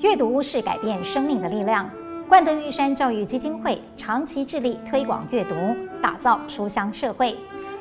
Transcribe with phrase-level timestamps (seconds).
[0.00, 1.90] 阅读是改变生命的力量。
[2.28, 5.56] 冠德玉山教育基金会长期致力推广阅读，
[6.00, 7.36] 打造书香社会。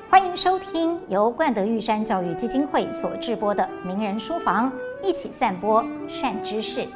[0.10, 4.72] 欢迎收听由冠德玉山教育基金会所制播的《名人书房》，
[5.04, 6.88] 一起散播善知识。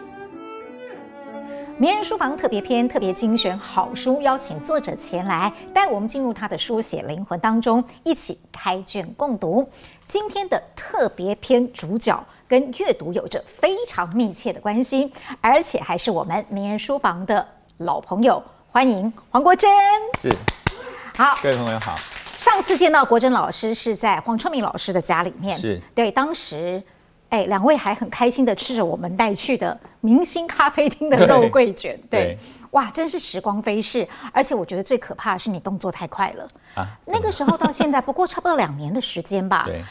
[1.78, 9.69] 名人书房特别篇，特别精选好书，邀请作者前来带我们进入他的书写灵魂当中，一起开卷共读。
[10.08, 15.10] 今天的特别篇主角跟阅读有着非常密切的关系，
[15.40, 17.48] 而且还是我们名人书房的
[17.78, 18.44] 老朋友。
[18.70, 19.72] 欢迎黄国珍。
[20.20, 20.30] 是，
[21.16, 21.95] 好，各位朋友好。
[22.36, 26.84] 上次见到国珍老师是在黄春明老师的家里面，是对，当时。
[27.30, 32.38] 哎，两位还很开心的吃着我们带去的明星咖啡厅的肉桂卷，对，对
[32.72, 34.06] 哇，真是时光飞逝。
[34.34, 36.45] 而且我觉得最可怕的是你动作太快了
[36.76, 36.86] 啊！
[37.06, 39.64] 那个时候到现在不过差不多两年的时间吧。
[39.66, 39.81] 对，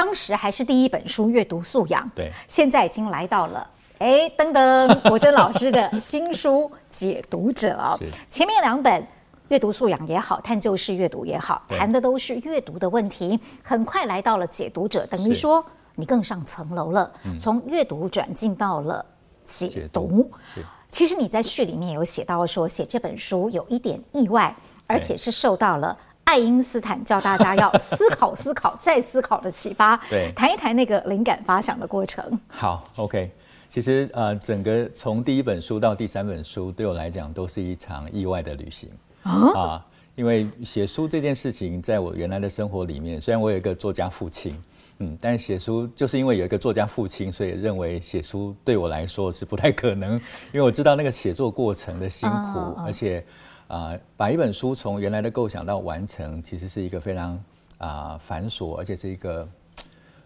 [0.00, 7.98] 当时还是第一本书《阅读素养》，对，现在已经来到了哎，登登国珍老师的新书《解读者》 啊。
[8.30, 9.02] 前面两本
[9.48, 13.38] 《阅读素养》也好，《探究式阅读》也好，谈的都是阅读的问题。
[13.62, 15.62] 很快来到了《解读者》，等于说。
[15.96, 19.04] 你更上层楼了，从阅读转进到了
[19.44, 20.22] 解读。
[20.54, 24.54] 解读其实你在序里面有写到说，写这本书有一点意外，
[24.86, 25.94] 而且是受到了
[26.30, 29.96] 爱因斯坦教大家要思考、思考 再思考的启发。
[30.08, 32.24] 对，谈一谈那个灵感发想的过程。
[32.46, 33.28] 好，OK。
[33.68, 38.88] 其实呃，整个从第一本书到第三本书，对我来讲都是一场意外的旅行
[39.24, 39.58] 啊。
[39.58, 44.54] 啊，因为写书这件事情，在我原来的生活里面，虽然我有一个作家父亲。
[44.98, 50.12] 嗯，但是写书就是因为有一个作家父亲，所以认为写书对我来说是不太可能，
[50.52, 53.24] 因为我知道那个写作过程的辛苦，而且
[53.70, 57.32] 啊、呃，把一本书从原来的构想到完成，其实是一个非常
[57.78, 59.48] 啊、呃、繁琐，而且是一个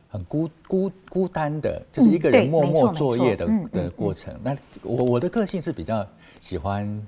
[0.09, 4.35] 很孤孤孤单的，就是一个人默默作业的、嗯、的过程。
[4.43, 6.07] 那我我的个性是比较
[6.41, 7.07] 喜欢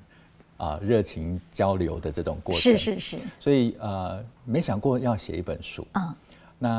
[0.57, 5.85] 啊热情交流的这种过程，是是是，所以呃没想过要写一本书。
[5.93, 6.05] 啊。
[6.05, 6.15] 嗯
[6.59, 6.69] 那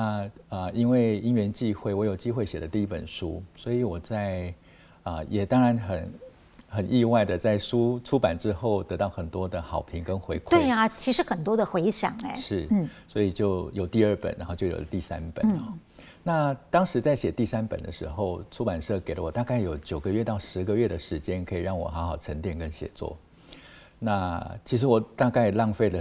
[0.48, 4.52] 啊、呃，因为因缘际会，我有机会写的第一本书，所以我在
[5.04, 6.12] 啊、呃，也当然很
[6.68, 10.50] 很意外的，在书出版之后得到很多的好评跟回馈。
[10.50, 12.34] 对啊，其实很多的回响哎。
[12.34, 15.48] 是，嗯，所以就有第二本，然后就有了第三本。
[15.48, 15.78] 嗯、
[16.22, 23.16] 那当时在写第三本的时候，出版社给了我大概有九个月到十个月的时间，可以让我好好沉淀跟写作。
[23.98, 26.00] 那其实我大概浪费了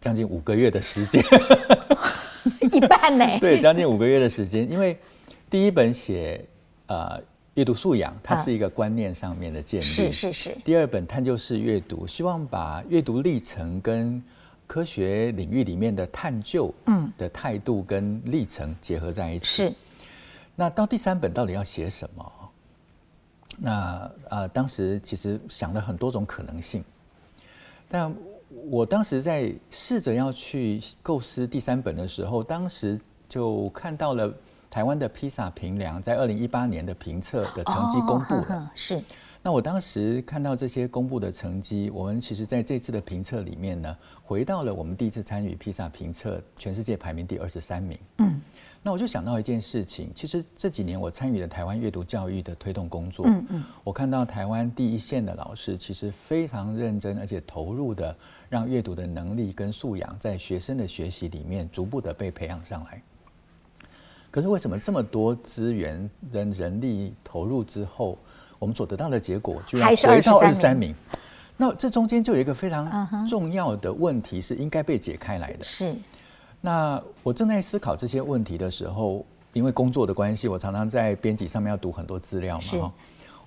[0.00, 1.22] 将近五个月的时间。
[2.72, 3.26] 一半呢？
[3.40, 4.96] 对，将近五个月的时间，因为
[5.50, 6.44] 第一本写
[6.86, 7.20] 呃
[7.56, 10.56] 阅读素养，它是一个观念上面的建立，是是是。
[10.62, 14.22] 第二本探究式阅读，希望把阅读历程跟
[14.66, 19.46] 科学领域里面的探究嗯的态度跟历程结合在一起。
[19.46, 19.72] 是。
[20.54, 22.32] 那到第三本到底要写什么？
[23.58, 26.84] 那啊、呃，当时其实想了很多种可能性，
[27.88, 28.14] 但。
[28.70, 34.32] 我当时在试着要去构思第三本的时候，当时就看到了
[34.70, 38.40] 台湾的披萨评量在二零一八年的评测的成绩公布了。
[38.40, 39.02] 哦、呵呵是。
[39.42, 47.98] 那我当时看到这些公布的成绩，我们其实在这次的评测里面呢，回到了我们第一次参与披萨评测，全世界排名第二十三名。
[48.18, 48.40] 嗯。
[48.82, 53.26] 那我就想到一件事情，其实这几年我参与了台湾阅读教育的推动工作。
[53.26, 53.64] 嗯嗯。
[53.82, 58.16] 我看到台湾第一线的老师其实非常认真而且投入的。
[58.48, 63.02] 让阅读的能力跟素养在学生的学习里面逐步的被培养上来。
[64.30, 68.18] 可是为什么这么多资源跟人力投入之后，
[68.58, 70.94] 我们所得到的结果居然回到二十三名？
[71.56, 75.64] 那这中间就有一个非常重要的问题是应该被解开来的。
[75.64, 75.94] 是。
[76.60, 82.92] 那我正在思考这些问题的时候，因为工作的关系，我常常在编辑上面要读很多资料嘛，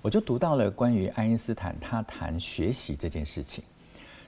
[0.02, 3.62] 我就读到了关于爱因斯坦他谈学习这件事情。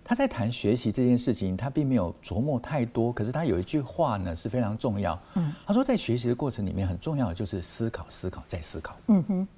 [0.04, 3.12] 他在谈学习这件事情，他并没有琢磨太多。
[3.12, 5.18] 可是他有一句话呢，是非常重要。
[5.34, 8.96] 嗯，他说在学习的过程里面，很重要的就是思考、思考再思考。
[9.06, 9.48] 嗯哼。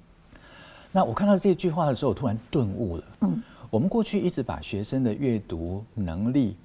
[0.91, 3.03] 那我看到这句话的时候，我突然顿悟了。
[3.21, 6.55] 嗯，我们过去一直把学生的阅读能力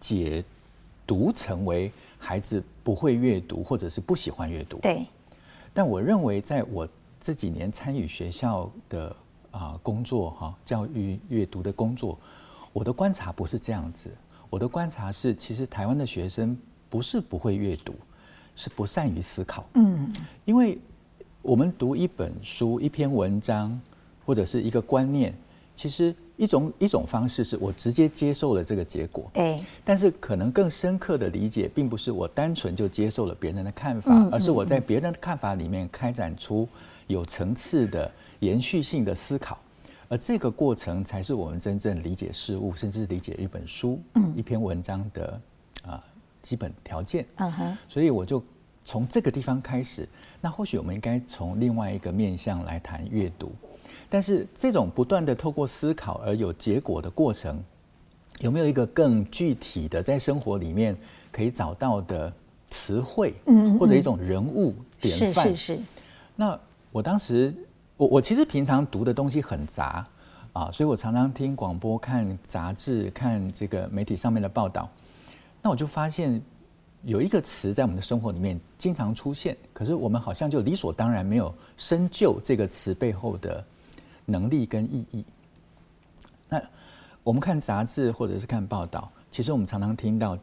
[0.00, 0.42] 解
[1.06, 4.78] 读成为孩子不会阅读，或者是不喜欢阅读。
[4.78, 5.04] 对。
[5.74, 6.88] 但我认为，在我
[7.20, 9.14] 这几年参与学校的
[9.50, 12.18] 啊工作哈，教育阅读的工作。
[12.72, 14.10] 我的观察不是这样子，
[14.48, 16.56] 我的观察是，其实台湾的学生
[16.88, 17.94] 不是不会阅读，
[18.56, 19.64] 是不善于思考。
[19.74, 20.12] 嗯，
[20.44, 20.78] 因为
[21.42, 23.78] 我们读一本书、一篇文章
[24.24, 25.34] 或者是一个观念，
[25.74, 29.30] 其实一种一种方式是我直接接受了这个结果。
[29.32, 29.58] 对。
[29.84, 36.68] 但是可能更深刻的理解，并不是我单纯就接受了别人的看法，而是我在别人的看法里面开展出
[37.06, 38.10] 有层次的、
[38.40, 39.58] 延续性的思考，
[40.12, 45.40] 而这个过程才是我们真正理解事物，甚至理解一本书、嗯、一篇文章的
[45.84, 46.02] 啊、呃、
[46.42, 47.24] 基本条件。
[47.36, 48.44] 嗯哼，所以我就
[48.84, 50.06] 从这个地方开始。
[50.38, 53.52] 那或许我们应该从另外一个面向来谈阅读，
[54.10, 57.64] 但是这种不断的透过思考而有结果的过程，
[58.40, 60.94] 有没有一个更具体的在生活里面
[61.30, 62.30] 可以找到的
[62.68, 65.48] 词汇，嗯，或者一种人物典范？
[65.48, 65.82] 是是是。
[66.36, 66.60] 那
[66.90, 67.54] 我当时，
[68.02, 70.04] 我我其实平常读的东西很杂
[70.52, 74.90] 啊，所以我常常听广播、看杂志、看这个媒体上面的报道。
[75.62, 76.42] 那我就发现
[77.04, 83.64] 有一个词在我们的生活里面经常出现，可是我们好像就理所当然没有深究这个词背后的
[84.24, 85.24] 能力跟意义。
[86.48, 86.60] 那
[87.22, 90.36] 我们看杂志或者是看报道，其实我们常常听到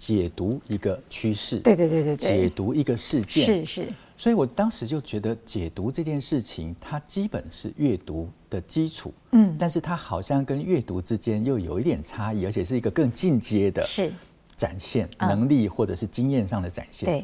[0.00, 3.88] 解读一个趋势，对对对对，解读一个事件，是是。
[4.16, 14.10] 所以我当时就觉得解读这件事情，它基本是阅读的基础，嗯，但是它好像跟阅读之间又有一点差异，而且是一个更进阶的，是
[14.56, 17.06] 展现能力或者是经验上的展现。
[17.06, 17.20] 对，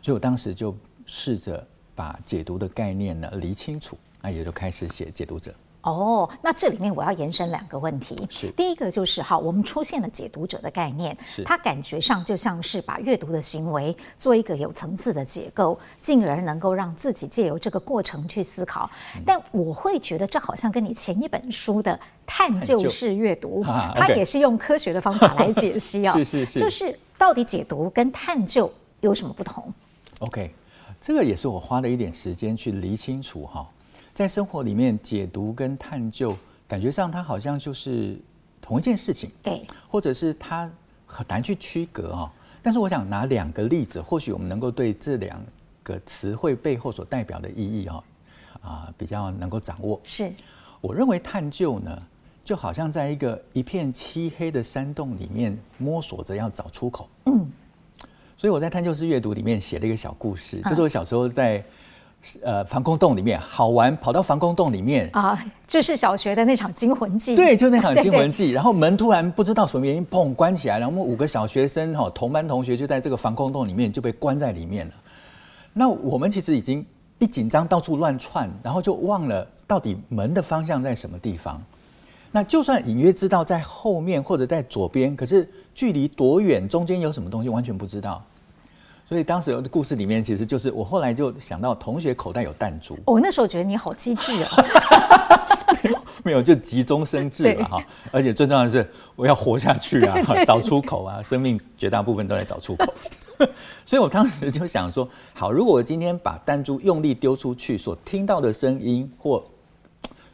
[0.00, 0.72] 所以我当时就
[1.06, 1.66] 试着
[1.96, 5.52] 把解读的概念呢理清楚，那也就开始写解读者。
[5.82, 8.14] 哦，那这里面我要延伸两个问题。
[8.28, 18.90] 是，第一个就是哈，我们出现了解读者的概念，是，它感觉上就像是把阅读的行为做一个有层次的结构，进而能够让自己借由这个过程去思考。
[19.16, 23.64] 嗯、但我会觉得这好像跟你前一本书的探究式阅读，
[23.96, 26.18] 它也是用科学的方法来解析啊、 哦。
[26.18, 29.72] 是是是，就是到底解读跟探究有什么不同
[30.18, 30.52] ？OK，
[31.00, 33.66] 这个也是我花了一点时间去理清楚哈。
[34.12, 36.36] 在生活里面，解读跟探究，
[36.68, 38.20] 感觉上它好像就是
[38.60, 40.70] 同一件事情，对，或者是它
[41.06, 42.32] 很难去区隔啊。
[42.60, 45.42] 但是我想拿两个例子，或许我们能够对这两
[45.82, 48.04] 个词汇背后所代表的意义啊，
[48.60, 49.98] 啊，比较能够掌握。
[50.04, 50.30] 是，
[50.80, 52.02] 我认为探究呢，
[52.44, 57.08] 就好像在一个一片漆黑的山洞里面摸索着要找出口。
[57.24, 57.50] 嗯，
[58.36, 61.64] 所以我在探究式阅读里面写了一个小故事，就是我小时候在。
[62.42, 67.34] 呃，防空洞里面好玩，跑到防空洞里面啊，就是小学的那场惊魂记。
[67.34, 68.50] 对，就那场 惊魂记。
[68.50, 74.92] 然后门突然不知道什么原因，砰，关起来，然后我们五个小学生哈，同班同学就在这个防空洞里面就被关在里面了。
[75.72, 76.84] 那我们其实已经
[77.18, 81.62] 一紧张到处乱窜，然后就忘了到底门的方向在什么地方。
[82.32, 88.22] 那就算隐约知道在后面或者在左边，可是距离多远，中间有什么东西完全不知道。
[89.10, 92.96] 所以当时的故事里面，其实就是我后来就想到同学口袋有弹珠。
[93.04, 94.48] 我那时候觉得你好机智啊！
[95.82, 97.84] 没有，没有，就急中生智了哈。
[98.12, 100.16] 而且最重要的是，我要活下去啊，
[100.46, 101.20] 找出口啊！
[101.24, 102.86] 生命绝大部分都在找出口。
[103.84, 109.44] 所以我当时就想说，好，如果我今天把弹珠用力丢出去，所听到的声音或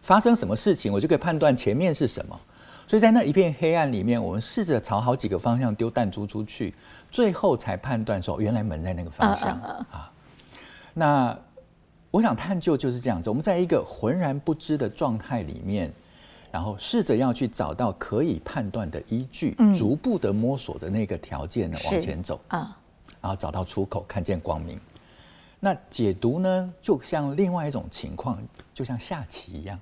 [0.02, 2.38] 发生什么事情，我就可以判断前面是什么。
[2.86, 6.72] 所以在那一片黑暗里面，我们试着朝好几个方向丢弹珠出去，
[7.10, 9.60] 最后才判断说，原来门在那个方向
[9.90, 10.12] 啊。
[10.94, 11.36] 那
[12.12, 15.92] 我想探究就是这样子，我们在一个浑然不知的状态里面，
[16.52, 22.78] 然后试着要去找到可以判断的依据，逐步的摸索着那个条件呢往前走啊，
[23.20, 24.80] 然后找到出口，看见光明。
[25.58, 28.38] 那解读呢，就像另外一种情况，
[28.72, 29.78] 就像下棋一样。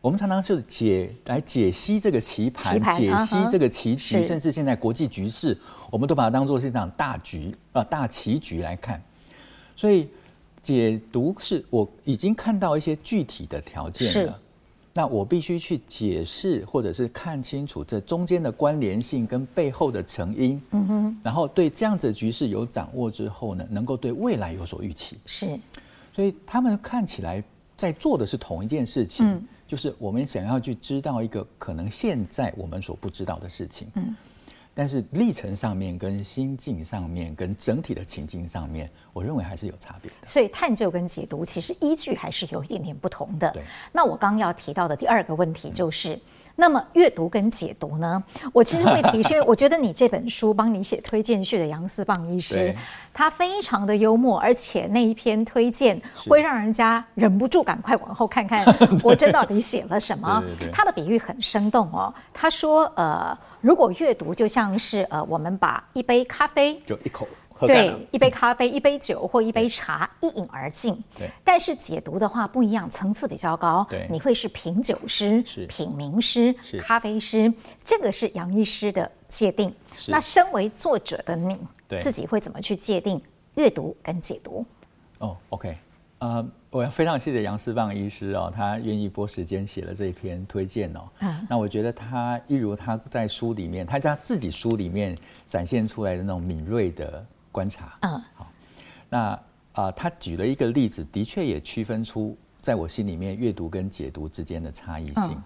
[0.00, 5.56] 我们常常是解来解析这个棋盘，解析这个棋局，甚至现在国际局势，
[5.90, 9.02] 我们都把它当做是一场大局啊，大棋局来看。
[9.76, 10.08] 所以
[10.62, 14.38] 解读是我已经看到一些具体的条件了，
[14.94, 20.60] 那我必须去解释或者是看清楚这中间的关联性跟背后的成因。
[20.70, 25.18] 嗯哼，然后对这样子的局势有掌握之后呢，能够对未来有所预期。
[25.26, 25.60] 是，
[26.10, 27.44] 所以他们看起来
[27.76, 29.26] 在做的是同一件事情。
[29.26, 34.12] 嗯就是我们想要去知道一个可能现在我们所不知道的事情，嗯，
[34.74, 40.26] 但是历程上面、跟心境上面、跟整体的情境上面，我认为还是有差别的。
[40.26, 43.48] 所以探究跟解读其实依据还是有一点点不同的。
[43.52, 43.62] 对。
[43.92, 46.14] 那我刚刚要提到的第二个问题就是。
[46.14, 46.20] 嗯
[46.60, 48.22] 那么阅读跟解读呢？
[48.52, 52.76] 我其实会提，是因为我觉得你这本书帮你写推荐序的杨思棒医师，
[53.14, 55.98] 他非常的幽默，而且那一篇推荐
[56.28, 58.62] 会让人家忍不住赶快往后看看，
[59.02, 60.44] 我这到底写了什么？
[60.70, 62.12] 他的比喻很生动哦。
[62.34, 67.26] 他说，呃，如果阅读就像是呃，我们把一杯咖啡就一口。
[67.66, 70.94] 对，一杯咖啡、一杯酒或一杯茶一饮而尽。
[71.16, 73.86] 对，但是解读的话不一样，层次比较高。
[73.88, 77.52] 对，你会是品酒师、品茗师、是咖啡师，
[77.84, 79.74] 这个是杨医师的界定。
[79.96, 81.58] 是，那身为作者的你，
[82.00, 83.20] 自己会怎么去界定
[83.54, 84.64] 阅读跟解读？
[85.18, 85.76] 哦，OK，
[86.20, 91.00] 呃，我要非常谢谢杨思棒医师哦，他愿意拨时间写了这一篇推荐哦。
[91.18, 95.14] 嗯，那我觉得他一如他在书里面，他在他自己书里面
[95.44, 97.98] 展现出来的那种敏锐的观察。
[98.02, 98.52] 嗯，好，
[99.08, 99.40] 那啊、
[99.72, 105.36] 呃，他举了一个例子，的确也区分出在我心里面阅读跟解读之间的差异性。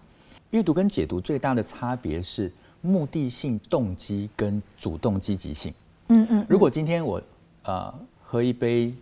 [0.50, 5.72] 阅、嗯、读跟解读最大的差别是目的性动机跟主动积极性。
[6.08, 7.22] 嗯嗯，如果今天我
[7.64, 8.94] 呃喝一杯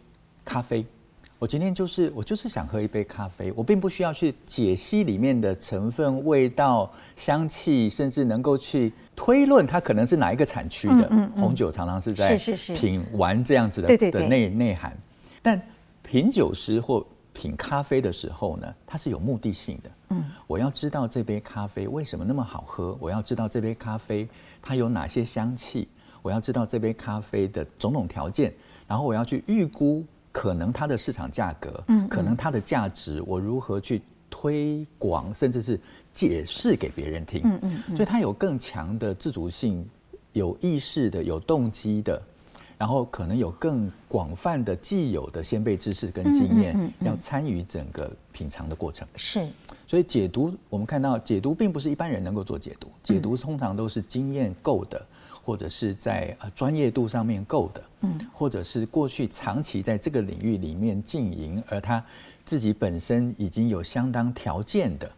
[0.44, 0.84] 咖啡。
[1.42, 11.02] 我今天就是我就是想喝一杯咖啡，我并不需要去解析里面的成分、味道、香气，甚至能够去推论它可能是哪一个产区的。
[11.10, 12.36] 嗯嗯嗯、红酒常常是在
[12.76, 14.96] 品完这样子的的内内涵，
[15.42, 15.60] 但
[16.04, 19.90] 品酒师或品咖啡的时候呢，它是有目的性的。
[20.10, 24.28] 嗯，我要知道这杯咖啡为什么那么好喝，我要知道这杯咖啡
[24.62, 25.88] 它有哪些香气，
[26.22, 28.54] 我要知道这杯咖啡的种种条件，
[28.86, 30.04] 然后我要去预估。
[30.32, 35.78] 可能它的市场价格，嗯，可能它的价值，我如何去推广，甚至是
[36.10, 39.86] 解释给别人听，嗯嗯，所以它有更强的自主性，
[40.32, 42.20] 有意识的，有动机的，
[42.78, 49.06] 然后可能有更广泛的既有的先辈知识跟经验，要参与整个品尝的过程。
[49.16, 49.46] 是，
[49.86, 55.06] 所以解读，我们看到解读并不是一般人能够做解读，解读通常都是经验够的。
[55.44, 62.04] 或者是在呃专业度上面够的，嗯，或者是过去长期在这个领域里面经营，而他
[62.44, 65.10] 自己本身已经有相当条件的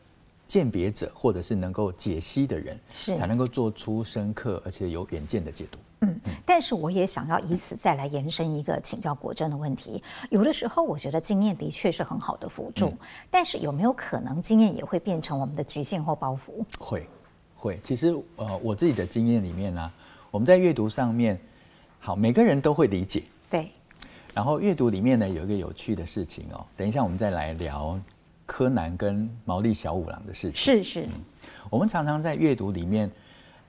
[0.48, 5.78] 鉴别者，或者是能够解析的人，是才能够做出深刻而且有远见的解读。
[6.00, 10.02] 嗯，但是我也想要以此再来延伸一个请教国珍的问题。
[10.30, 12.92] 有的时候我觉得经验的确是很好的辅助，
[13.30, 16.64] 但是有没有可能经验也会变成我们的局限或包袱？
[16.78, 17.06] 会，
[17.56, 17.80] 会。
[17.82, 19.92] 其实呃，我自己的经验里面呢、啊。
[20.34, 21.38] 我们在阅读上面，
[22.00, 23.22] 好，每个人都会理解。
[23.48, 23.68] 对。
[24.34, 26.66] 然后阅读里面呢，有一个有趣的事情哦。
[26.76, 27.96] 等一下，我们再来聊
[28.44, 30.56] 柯南跟毛利小五郎的事情。
[30.56, 31.02] 是是。
[31.02, 31.12] 嗯，
[31.70, 33.08] 我们常常在阅读里面，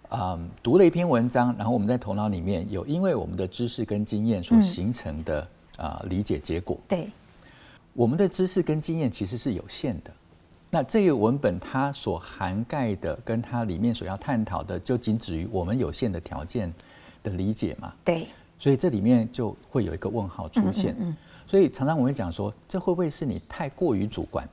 [0.09, 5.41] 嗯，读了一篇文章，然后我们在头脑里面有因为我们的知识跟经验所形成的
[5.77, 6.79] 啊、嗯呃、理解结果。
[6.87, 7.07] 对。
[7.93, 10.11] 我们的知识跟经验其实是有限的。
[10.75, 16.69] 那这个文本它所涵盖的，跟它里面所要探讨的，就仅止于我们有限的条件
[17.23, 17.93] 的理解嘛？
[18.03, 18.27] 对。
[18.59, 20.91] 所以这里面就会有一个问号出现。
[20.99, 21.17] 嗯，嗯，嗯。
[21.47, 24.45] 所以常常我会讲说，这会不会是你太过于主观？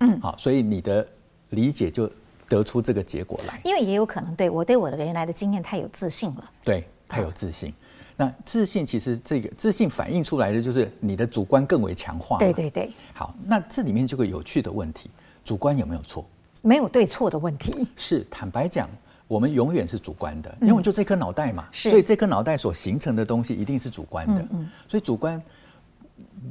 [0.00, 0.20] 嗯。
[0.20, 1.06] 好，所以你的
[1.48, 2.10] 理解就
[2.46, 3.58] 得出这个结果来。
[3.64, 6.50] 因为也有可能，对我对我的原来的经验太有自信了。
[6.62, 7.72] 对，太有自信。
[8.18, 12.36] 那自信其实这个自信反映出来的就是你的主观更为强化。
[12.36, 12.92] 对对对。
[13.14, 15.08] 好，那这里面就有个有趣的问题。
[15.44, 16.24] 主观有没有错？
[16.60, 17.86] 没有对错的问题。
[17.96, 18.88] 是坦白讲，
[19.26, 24.44] 我们永远是主观的，因为就这颗脑袋嘛，所以这颗脑袋所形成的东西一定是主观的。
[24.88, 25.40] 所以主观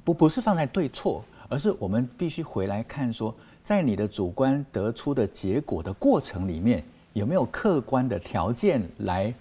[0.04, 9.34] 不不是放在对错，而是我们必须回来看说，在你的主观得出的结果的过程里面，有没有客观的条件来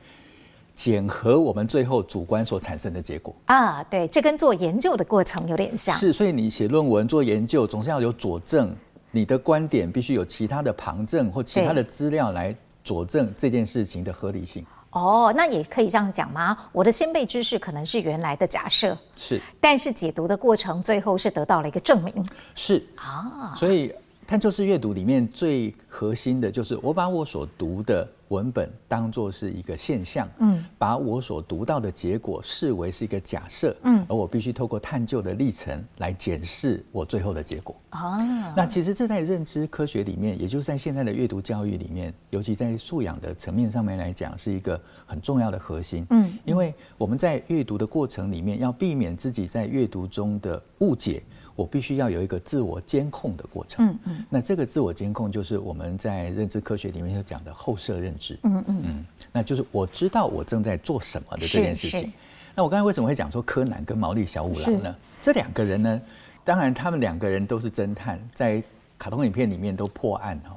[0.75, 3.85] 检核我们最后主观所产生的结果啊？
[3.85, 5.95] 对，这跟做研究的过程有点像。
[5.95, 8.75] 是，所以你写论文做研究，总是要有佐证。
[9.17, 12.55] 你的观点必须有其他的旁证或其他的资料来
[12.85, 14.63] 佐证这件事情的合理性。
[14.91, 16.55] 哦，那也可以这样讲吗？
[16.71, 22.15] 我的先辈知识可能是原来的假设，是，但是解读的过程最后是得到了一个证明。
[22.55, 23.91] 是啊，所以
[24.27, 28.07] 探究式阅读里面最核心的就是我把我所读的。
[28.29, 37.77] 文本当作是一个现象，嗯，把我所读到的结果视为是一个假设，嗯，而我必须透过探究的历程来检视我最后的结果。
[37.91, 38.19] 啊，
[38.57, 46.05] 那其实这在认知科学里面，也就是在现在的阅读教育里面，尤其在素养的层面上面来讲，是一个很重要的核心。
[46.11, 51.23] 嗯，因为我们在阅读的过程里面，要避免自己在阅读中的误解。
[51.57, 53.87] 我必须要有一个自我监控的过程。
[53.87, 54.25] 嗯嗯。
[54.31, 58.39] 那这个自我监控就是我们在认知科学里面就讲的后设认知。
[58.45, 59.07] 嗯嗯嗯。
[59.33, 62.13] 那就是我知道我正在做什么的这件事情。
[62.55, 64.97] 那我刚才为什么会讲说柯南跟毛利小五郎呢？
[65.21, 66.01] 这两个人呢，
[66.45, 68.63] 当然他们两个人都是侦探，在
[68.99, 70.57] 卡通影片里面都破案哈。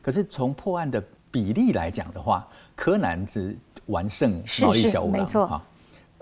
[0.00, 2.46] 可是从破案的比例来讲的话，
[2.76, 3.56] 柯南是
[3.86, 5.22] 完胜毛利小五郎。
[5.22, 5.62] 没错。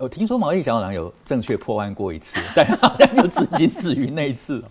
[0.01, 4.65] 我听说毛利小五郎有正确破案过一次， 但好像就只仅止于那一次。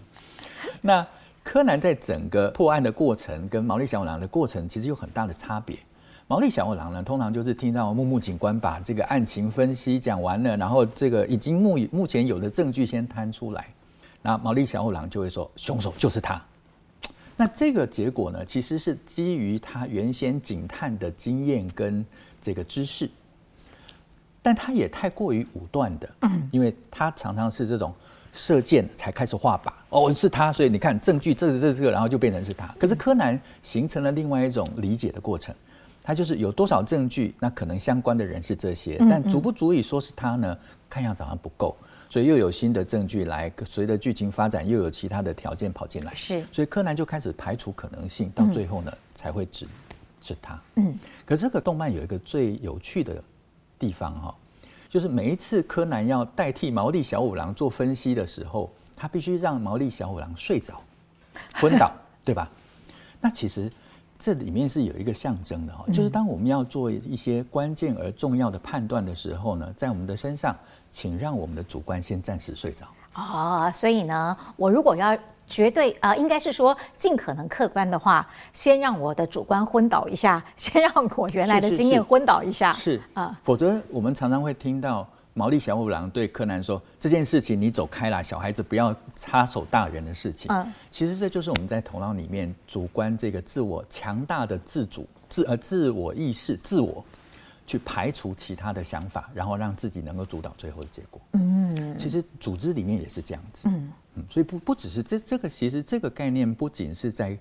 [0.82, 1.06] 那
[1.44, 5.78] 柯南在整个破案的过程跟毛利小五郎的过程其实有很大的差别。
[6.28, 13.68] 毛利小五郎呢，通常就是听到木木警官把这个案情分析讲完了，然后这个已经目目前有的证据先摊出来，
[14.24, 16.42] 那毛利小五郎就会说凶手就是他。
[17.38, 22.04] 那这个结果呢，其实是基于他原先警探的经验跟
[22.42, 23.08] 这个知识。
[24.42, 26.10] 但他也太过于武断的，
[26.52, 27.94] 因为他常常是这种
[28.34, 32.68] 射箭才开始画靶，哦，是他，所以你看证据，这个、这个、这个，然后就变成是他。
[32.80, 35.54] 可是柯南形成了另外一种理解的过程，
[36.02, 40.58] 他就是有多少证据，那可能相关的人是这些，但足不足以说是他呢？
[40.90, 41.78] 看样子好像不够，
[42.10, 49.68] 所以又有新的证据来，随着剧情发展，又有其他的条件跑进来，是，所以柯南就开始排除可能性，到最后呢，才会指
[50.20, 50.60] 是他。
[50.78, 50.92] 嗯，
[51.28, 53.24] 可是这个动漫有一个最有趣的
[53.80, 54.36] 地方哈。
[54.90, 60.82] 就是每一次柯南要代替毛利小五郎做分析的时候，他必须让毛利小五郎睡着、
[61.62, 61.94] 昏倒，
[62.26, 62.50] 对吧？
[63.22, 63.72] 那其实
[64.18, 70.58] 这里面是有一个象征的哈，就是当我们要做一些关键而重要的判断的时候呢，在我们的身上，
[70.90, 72.88] 请让我们的主观先暂时睡着。
[73.20, 75.18] 哦，所以呢，我如果要。
[75.52, 78.24] 绝对啊、呃，应该是说尽可能客观的话，
[78.54, 97.04] 先让我的主观昏倒一下，先让我原来的经验昏倒一下，是啊，否则我们常常会听到毛利小五郎对柯南说：“这件事情你走开啦，小孩子不要插手大人的事情。”嗯，其实这就是我们在头脑里面主观这个自我强大的自主自呃自我意识自我。
[97.70, 101.22] 去排除其他的想法，然后让自己能够主导最后的结果。
[101.34, 103.70] 嗯，其实组织里面也是这样子。
[103.70, 107.38] 嗯嗯，所以不不只是这这个，其实这个概念不仅是在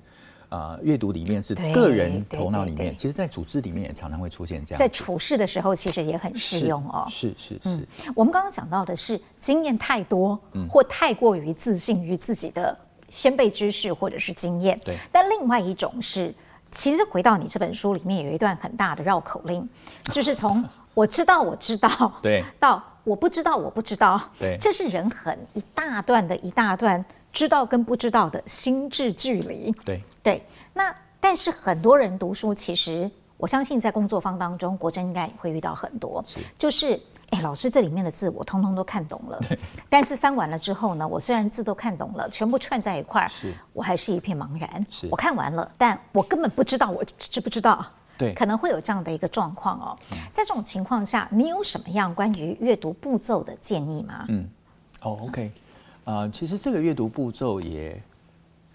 [0.50, 4.78] 啊阅读里面，是个人头脑里面，其实在组织里面也常常会出现这样。
[4.78, 7.06] 在处事的时候，其实也很适用哦。
[7.08, 7.88] 是是是，是。
[8.14, 12.76] 我们刚刚讲到的是经验太多，或太过于自信于自己的
[13.08, 14.78] 先辈知识或者是经验。
[14.84, 14.98] 对。
[15.10, 16.34] 但另外一种是。
[16.70, 19.68] 其实回到你这本书里面有一段很大的绕口令，
[20.12, 29.72] 就是从我知道我知道对 到我不知道我不知道对，这是人很一大段的一大段知道跟不知道的心智距离。
[29.84, 37.00] 对对，那但是很多人读书，其实我相信在工作方当中，国珍应该也会遇到很多，是就是。
[37.30, 39.38] 哎，老师，这里面的字我通通都看懂了，
[39.90, 44.86] 但是翻完了之后呢，我虽然字都看懂了，全部串在一块儿，是我还是一片茫然。
[44.88, 47.84] 是我看完了，但我根本不知道我知不知道。
[48.16, 49.98] 对，可能会有这样的一个状况哦。
[50.32, 54.24] 在这种情况下，你有什么样关于阅读步骤的建议吗？
[54.28, 54.48] 嗯，
[55.02, 55.52] 哦，OK，
[56.04, 58.02] 呃，其实这个阅读步骤也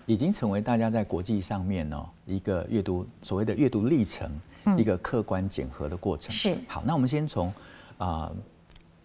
[0.06, 4.32] 已经成为大家在国际上面哦一个阅读所谓的阅读历程，
[4.66, 6.32] 嗯，一个客观检核的过程。
[6.32, 7.52] 是，好，那我们先从。
[8.04, 8.30] 啊，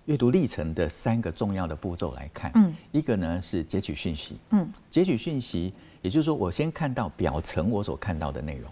[0.07, 8.69] 阅读历程的三个重要的步骤来看，嗯，一个呢是截取讯息，嗯，截取讯息，也就是说我先看到表层我所看到的内容，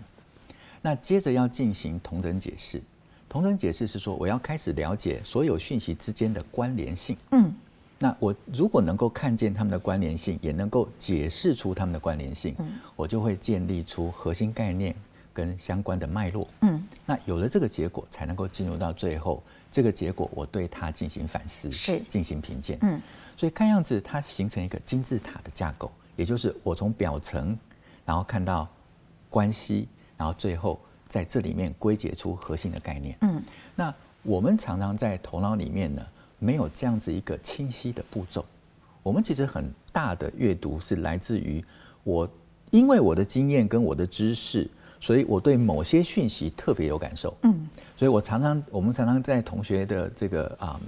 [0.82, 2.82] 那接着要进行同整解释，
[3.28, 7.54] 同整解释是说我要开始了解所有讯息之间的关联性，嗯，
[8.00, 14.92] 那我如果能够看见他们的关联性，也能够解释出他们的关联性，嗯，我就会建立出核心概念。
[15.36, 19.42] 跟相关的脉络，嗯，那有了这个结果，才能够进入到最后
[19.76, 22.00] 这个结果，我对它进行反思，是。
[22.08, 22.98] 进行评鉴，嗯，
[23.36, 27.54] 所以看样子它形成一个金字塔的架构，也就是我从表层，
[28.02, 28.66] 然后看到
[29.28, 29.86] 关系，
[30.16, 33.42] 然后最后在这里面归结出核心的概念，嗯，
[33.74, 36.02] 那我们常常在头脑里面呢，
[36.38, 38.46] 没有这样子一个清晰的步骤，
[39.02, 41.62] 我们其实很大的阅读是来自于
[42.02, 42.26] 我
[42.70, 44.70] 因为我的经验跟我的知识。
[44.98, 50.80] 所以我对某些讯息特别有感受，嗯，所以我常常我们常常在同学的这个啊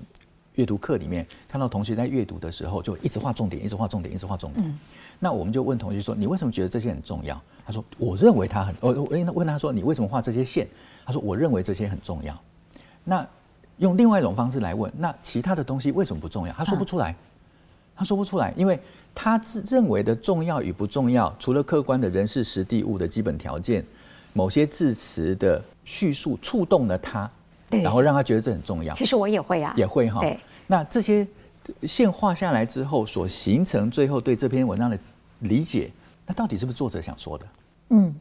[0.54, 4.66] 阅读课里面看到同学在阅读的时候就一直画重点，一直画重点，一直画重点。
[4.66, 4.76] 嗯，
[5.20, 8.74] 那我们就问同学说：“你为什么觉得这些很重要？”他说：“我认为他很……
[8.80, 10.66] 我我问他说：‘你为什么画这些线？’
[11.06, 12.36] 他说：‘我认为这些很重要。’
[13.04, 13.24] 那
[13.76, 16.52] 用另外一种方式来问，那其他的东西为什么不重要？
[16.54, 17.14] 他说不出来，
[17.94, 18.80] 他说不出来，因为
[19.14, 23.84] 他自认为的重要与不重要，除了客观的人事实地物的基本条件。”
[24.32, 27.30] 某些字词的叙述触动了他，
[27.68, 28.94] 对，然后让他觉得这很重要。
[28.94, 30.20] 其实我也会啊，也会哈。
[30.20, 31.26] 对，那这些
[31.82, 34.98] 线画下来之后，所形成最后对这篇文章的
[35.40, 35.90] 理解，
[36.26, 37.46] 那到底是不是作者想说的？
[37.90, 38.14] 嗯，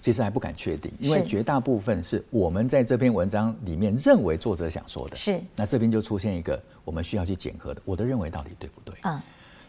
[0.00, 5.16] 其实还不敢确定，因为绝大部分是我们在这篇文章里面认为作者想说的。
[5.16, 8.94] 是，那这边就出现一个我们需要去检核的，我的认为到底对不对？
[9.02, 9.20] 嗯。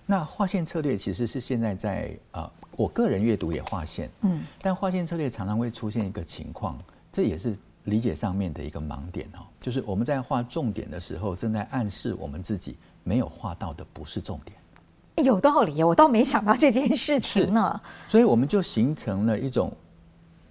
[0.08, 6.78] 那划线策略其实是现在在啊，我个人阅读也划线，嗯，但划线策略常常会出现一个情况，
[7.12, 15.26] 这也是理解上面的一个盲点哦，就是我们在画重点的时候，正在暗示我们自己没有画到的不是重点。
[15.26, 17.82] 有道理，我倒没想到这件事情呢。
[18.08, 19.76] 所以我们就形成了一种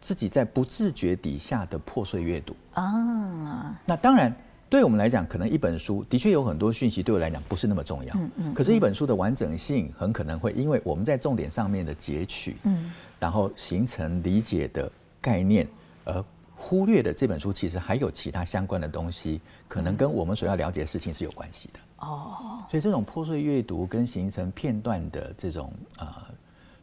[0.00, 3.78] 自己在不自觉底下的破碎阅读啊。
[3.86, 4.34] 那当然。
[4.74, 8.12] 对我们来讲，可能一本书的确有很多讯息，对我来讲不是那么重要。
[8.16, 8.54] 嗯嗯。
[8.54, 15.64] 可是，一本书的完整性很可能会因为我们在重点上面的截取，嗯，然后形成理解的概念，
[16.02, 16.24] 而
[16.56, 21.78] 忽略的这本书其实还有其他相关的东西，可能跟我们所要了解的事情是有关系的。
[21.98, 26.08] 哦，所以这种破碎阅读跟形成片段的这种呃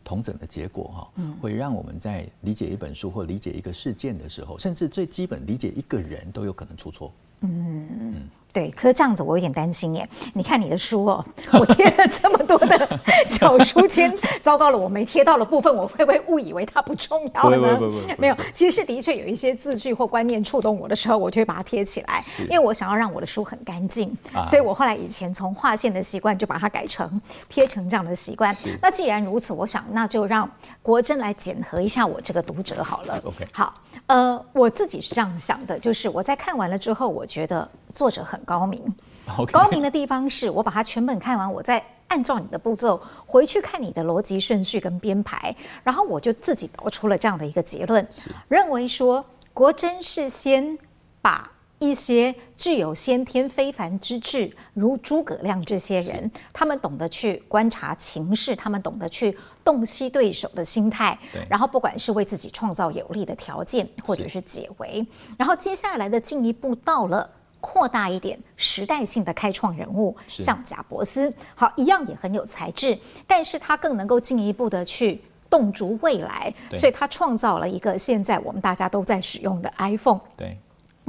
[0.02, 7.12] 同整的结果哈，嗯，会让我们在理解一本书或理解一个事件的时候，甚至最基本理解一个人都有可能出错。
[7.42, 8.30] 嗯嗯。
[8.54, 10.06] 对，可是这样子我有点担心耶。
[10.34, 11.26] 你看你的书哦，
[11.58, 17.78] 我贴了这么多的小书签，糟糕了，我没贴到的部分，我会不会误以为它不重要呢？
[17.78, 24.14] 不不不，没有，其实是的确有一些字句或观念触动我的时候，我就会把它贴起来，因为我想要让我的书很干净。
[24.46, 28.54] 所以我后来以前从划线的习惯，就把它改成贴成这样的习惯。
[28.82, 30.50] 那既然如此，我想那就让
[30.82, 33.18] 国珍来检核一下我这个读者好了。
[33.24, 33.74] OK，好，
[34.12, 37.68] 呃，我自己是这样想的，就是我在看完了之后，我觉得。
[37.94, 38.82] 作者很高明
[39.52, 48.08] 高明的地方是我把它全本看完，我再按照你的步骤回去看你的逻辑顺序跟编排，然后我就自己导出了这样的一个结论，
[48.48, 50.78] 认为说国珍是先
[51.22, 61.18] 把一些具有先天非凡之智，如诸葛亮这些人，他们懂得去观察情势，他们懂得去洞悉对手的心态，
[61.50, 65.06] 然后不管是为自己创造有利的条件，或者是解围，
[65.38, 67.30] 然后接下来的进一步到了。
[67.64, 80.20] 扩大一点，时代性的开创人物，像贾伯斯，好，一样也很有才智，但是他更能够进一步的去洞烛未来，所以他创造了一个现在我们大家都在使用的 iPhone。
[80.36, 80.58] 对，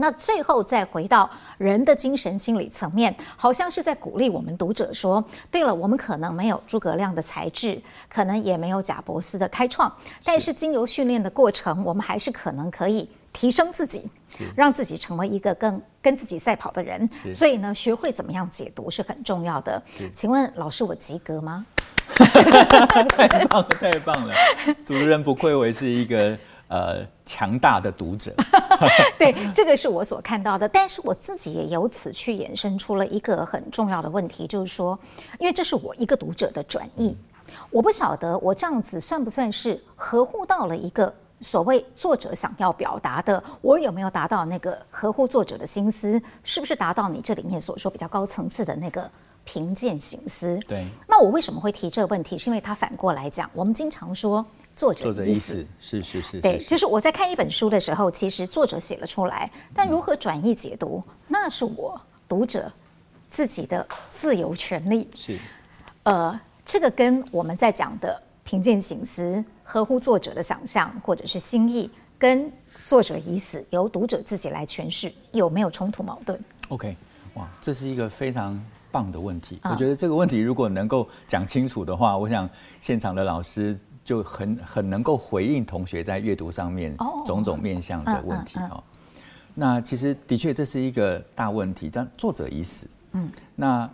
[0.02, 13.08] 那最后再回到人的精神心理层面，好像是在鼓励我们读者说：对了，我们可能没有诸葛亮的才智，可能也没有贾伯斯的开创，但是经由训练的过程，我们还是可能可以。
[13.34, 14.02] 提升自己，
[14.54, 17.08] 让自己成为一个更跟自己赛跑的人。
[17.32, 19.82] 所以呢，学会怎么样解读是很重要的。
[20.14, 21.64] 请问老师，我及格吗？
[22.14, 24.34] 太棒了，太棒了！
[24.84, 26.36] 主持人不愧为是一个
[26.68, 28.34] 呃强大的读者。
[29.18, 30.68] 对，这个是我所看到的。
[30.68, 34.98] 但是我自己也由此去衍生出了一个很重要的问题，就是说，
[35.38, 37.16] 因为这是我一个读者的转译，
[37.70, 41.12] 我不晓得我这样子算不算是合乎到了一个。
[41.40, 46.22] 所谓作者想要表达的，我有没有达到那个合乎作者的心思？
[46.44, 49.10] 是不是达到你这里面所说比较高层次的那个
[49.42, 50.56] 评鉴省思？
[50.68, 50.86] 对。
[51.08, 52.38] 那我为什么会提这个问题？
[52.38, 56.40] 是因为他反过来讲，我们经常说作者的意思，是是是。
[56.40, 62.70] 对，就是我在看一本书的时候，其实作者写了出来，但如何转译解读，嗯、那是我读者
[63.30, 63.86] 自己的
[64.20, 65.08] 自由权利。
[65.14, 65.38] 是。
[66.04, 69.44] 呃，这个跟我们在讲的评鉴醒思。
[69.64, 76.94] 合乎作者的想象或者是心意，跟作者已死，由读者自己来诠释，有没有冲突矛盾？OK，
[77.32, 79.58] 哇，这是一个非常棒的问题。
[79.62, 82.46] 嗯、我觉得这个问题如果能够讲清楚的话，我想
[82.82, 88.82] 现场的老师就很很能够回应同学在阅读上面种种面向的问题哦。
[89.54, 92.86] 那其实的确这是一个大问题，但作者已死。
[93.12, 93.88] 嗯，那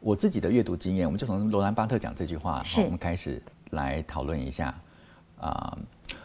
[0.00, 3.40] 我自己的阅读经验，我们就从罗兰巴特讲这句话，我们开始
[3.70, 4.74] 来讨论一下。
[5.40, 5.78] 啊，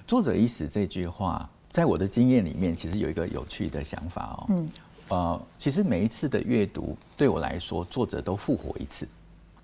[0.08, 4.46] 作者已死这句话，在我的经验里面，其实有一个有趣的想法哦。
[4.50, 4.70] 嗯。
[5.10, 9.08] 呃，其实每一次的阅读，对我来说，作者都复活一次。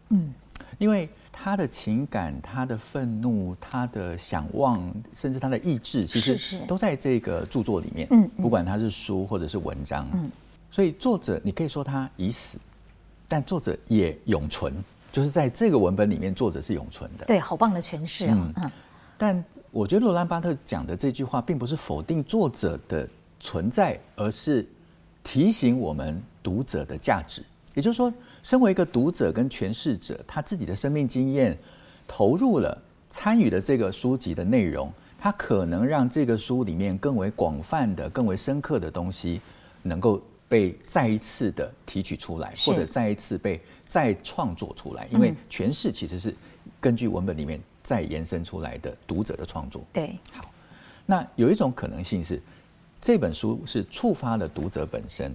[0.10, 0.34] 嗯。
[0.78, 8.08] 因为他的情感、他的愤怒、他的想望，甚至他的意志，其实都在这个著作里面。
[8.10, 8.28] 嗯。
[8.42, 10.08] 不管他是书或者是文章。
[10.14, 10.32] 嗯。
[10.72, 12.58] 所以作者，你可以说他已死，
[13.28, 14.74] 但作者也永存，
[15.12, 17.26] 就是在这个文本里面，作者是永存的。
[17.26, 18.54] 对，好棒的诠释啊。
[18.58, 18.72] 嗯。
[19.16, 23.08] 但我觉得罗兰巴特讲的这句话，并不是否定作者的
[23.40, 24.68] 存在，而是
[25.24, 27.44] 提醒我们读者的价值。
[27.76, 28.12] 也就是说，
[28.48, 31.58] 身为一个读者跟诠释者，他自己的生命经验
[32.08, 39.42] 投入了、参与了这个书籍的内容，他可能让这个书里面更为广泛的、更为深刻的东西，
[39.84, 45.06] 能够被再一次的提取出来，或者再一次被再创作出来。
[45.12, 46.34] 因为诠释其实是
[46.80, 47.60] 根据文本里面。
[47.84, 50.44] 再延伸出来的读者的创作，对，好，
[51.06, 52.42] 那有一种可能性是，
[53.00, 55.34] 这本书是触发了读者本身，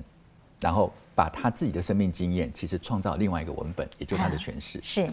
[0.61, 4.81] 然后把他自己的生命经验，其实创造另外一个文本，也就是他的诠释。
[4.83, 5.09] 是，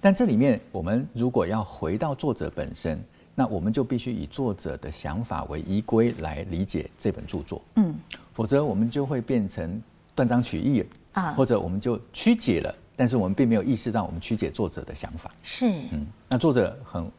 [0.00, 3.02] 但这里面我们如果要回到作者本身，
[3.34, 7.62] 那我们就必须以作者的想法为依归来理解这本著作。
[7.76, 7.94] 嗯，
[8.32, 9.82] 否则我们就会变成
[10.14, 12.74] 断章取义啊，或者我们就曲解了。
[12.94, 15.30] 但是我们并没有意识到，我们曲解作者的想法。
[15.42, 17.10] 是，嗯，那作者很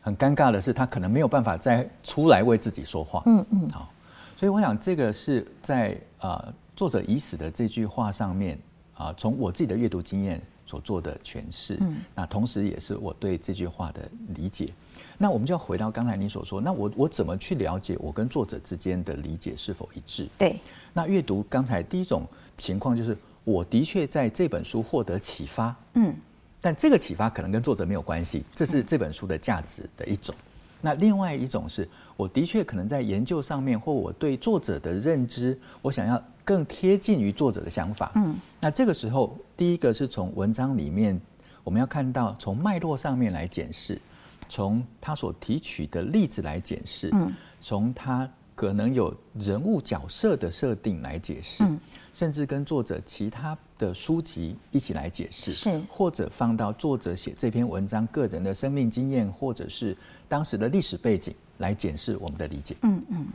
[0.00, 3.22] 很尴尬的是，他可能没有办法再出来为自己说话。
[3.26, 3.92] 嗯嗯，好，
[4.38, 8.58] 所以我想这个是在啊、呃，作者已死的这句话上面
[8.94, 11.76] 啊、呃，从我自己的阅读经验所做的诠释。
[11.82, 14.00] 嗯，那同时也是我对这句话的
[14.34, 14.72] 理解。
[15.18, 20.26] 那我们就要回到刚才你所说，那我我怎么去了解我跟作者之间的理解是否一致？
[20.38, 20.58] 对，
[20.94, 23.14] 那阅读刚才第一种情况就是。
[23.42, 26.14] 我的确在这本书获得启发，嗯，
[26.60, 30.34] 但这个启发可能跟作者没有关系，这是这本书的价值的一种。
[30.80, 38.10] 那另外一种是，我的确可能在研究上面，或我对作者的认知，我想要更贴近于作者的想法。
[38.14, 41.20] 嗯，那这个时候，第一个是从文章里面，
[41.64, 44.00] 我们要看到从脉络上面来检视，
[44.48, 48.28] 从他所提取的例子来检视，嗯，从他。
[48.60, 51.80] 可能有人物角色的设定来解释，嗯、
[52.12, 59.96] 甚至跟作者其他的书籍一起来解释，是或者放到作者写这篇文章个人的生命经验，或者是
[60.28, 62.76] 当时的历史背景来检视我们的理解。
[62.82, 63.26] 嗯嗯。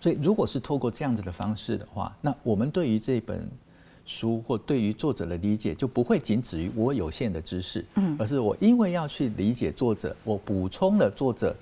[0.00, 3.46] 所以，如果是透过这样子的方式的话，那我们对于这本
[4.06, 11.54] 书或对于作者的理解就不会仅止于我有限的知识，嗯，而是我因为要去理解作者，我补充了作者。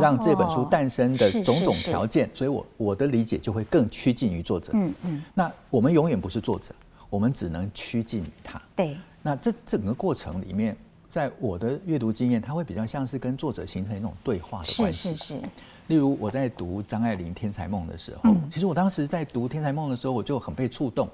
[0.00, 4.72] 让这本书诞生的种种条件，所以我我的理解就会更趋近于作者。
[4.74, 5.24] 嗯嗯。
[5.34, 6.74] 那我们永远不是作者，
[7.08, 8.60] 我们只能趋近于他。
[8.76, 8.96] 对。
[9.22, 10.76] 那这整个过程里面，
[11.08, 15.10] 在我的阅读经验，它会比较像是跟作者形成一种对话的关系。
[15.10, 15.42] 是是是。
[15.86, 21.08] 例如我在读张爱玲《天才梦》的时候，其实我当时在读《天才梦》的时候，我就很被触动。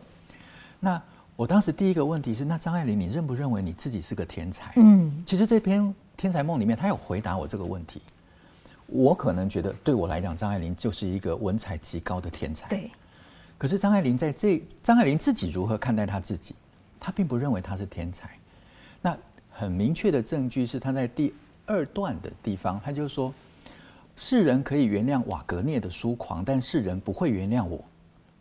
[0.81, 1.01] 那
[1.37, 4.73] 我当时第一个问题是：那张爱玲，你认不认为你自己是个天才？
[4.77, 5.23] 嗯。
[5.25, 5.83] 其实这篇
[6.17, 8.03] 《天才梦》里面，他有回答我这个问题。
[8.87, 12.69] 我可能觉得，对我来讲，张爱玲就是一个文采极高的天才。
[12.69, 12.91] 对。
[13.57, 16.55] 可是张爱玲在这，张爱玲自己如何看待她自己？
[17.01, 18.31] 她并不认为她是天才。
[19.01, 19.17] 那
[19.51, 21.33] 很明确的证据是，她在第
[21.65, 23.33] 二段的地方，她就说
[24.17, 27.83] ：“世人可以原谅瓦格涅的疏狂，但世人不会原谅我。”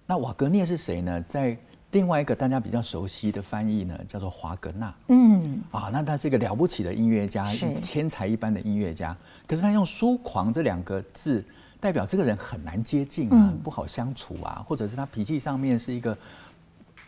[0.06, 1.24] 那瓦格涅是谁呢？
[1.30, 1.58] 在
[1.94, 4.94] 另外一个大家比较熟悉的翻译呢，叫做华格纳。
[5.10, 7.46] 嗯，啊，那他是一个了不起的音乐家，
[7.84, 9.16] 天才一般的音乐家。
[9.48, 11.46] 可是他用“疏狂”这两个字，
[11.80, 16.18] 代表这个人很难接近啊，嗯、不好相处啊，或者是他脾气上面是一个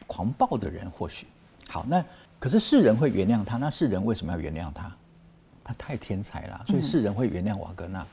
[0.06, 0.90] 狂暴的人。
[0.92, 1.26] 或许
[1.68, 2.06] 好，那
[2.40, 4.96] 可是世人会原谅他，那世人为什么要原谅他？
[5.64, 8.04] 他太天才了，所以世人会原谅瓦格纳。
[8.04, 8.08] 嗯、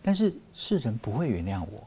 [0.00, 1.84] 但是世人不会原谅我，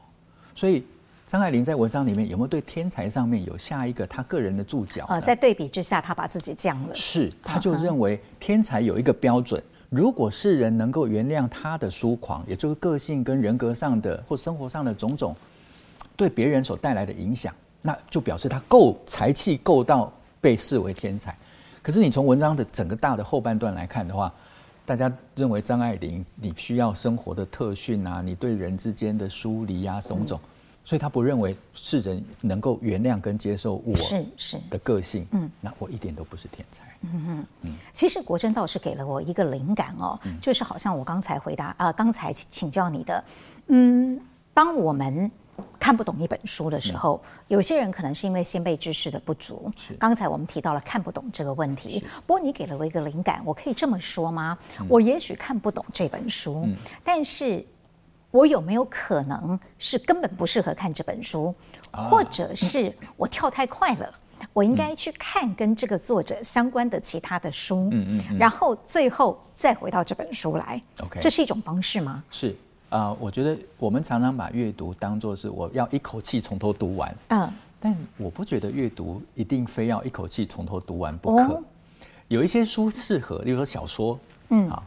[0.54, 0.84] 所以。
[1.26, 5.06] 张爱玲在文章里面有没有对天才上面有下一个她个人的注脚？
[5.08, 6.94] 呃，在对比之下，她把自己降了。
[6.94, 15.34] 是，她就认为天才有一个标准，如果世人能够原谅他的疏狂，也就是个性跟人格上的或生活上的种种
[16.14, 21.34] 对别人所带来的影响，那就表示他够才气够到被视为天才。
[21.82, 24.30] 可是你从文章的整个大的后半段来看的话，
[24.84, 30.38] 大家认为张爱玲你需要生活的特训啊，你对人之间的疏离啊，种种。
[30.38, 30.50] 嗯
[30.84, 37.70] 所以他不认为世人能够原谅跟接受我是是的个性，嗯，那我一点都不是天才，嗯嗯嗯。
[37.92, 43.24] 其实国珍倒是给了我一个灵感哦，嗯、就是好像我刚才回答啊，刚才请教你的，
[43.68, 44.20] 嗯，
[44.52, 45.30] 当我们
[45.80, 49.70] 看不懂一本书的时候，嗯、有些人可能是因为先辈知识的不足。
[49.78, 49.94] 是。
[49.94, 54.58] 刚才我们提到了看不懂这个问题，不过你给了我一个灵感，我可以这么说吗？
[54.78, 57.64] 嗯、我也许看不懂这本书，嗯、但是。
[58.34, 61.54] 我有没有可能是根本不适合看这本书，
[61.92, 64.12] 或者是我跳太快了？
[64.52, 70.82] 我应该去看跟这个作者相关的其他的书，嗯嗯，然后最后再回到这本书来。
[70.98, 72.24] OK，这是一种方式吗？
[72.28, 72.48] 是
[72.88, 81.62] 啊，呃，我觉得我们常常把阅读当作是我要一口气从头读完，嗯，但我不觉得阅读一定非要一口气从头读完不可。
[82.26, 84.18] 有一些书适合，例如说小说，
[84.48, 84.82] 嗯，好。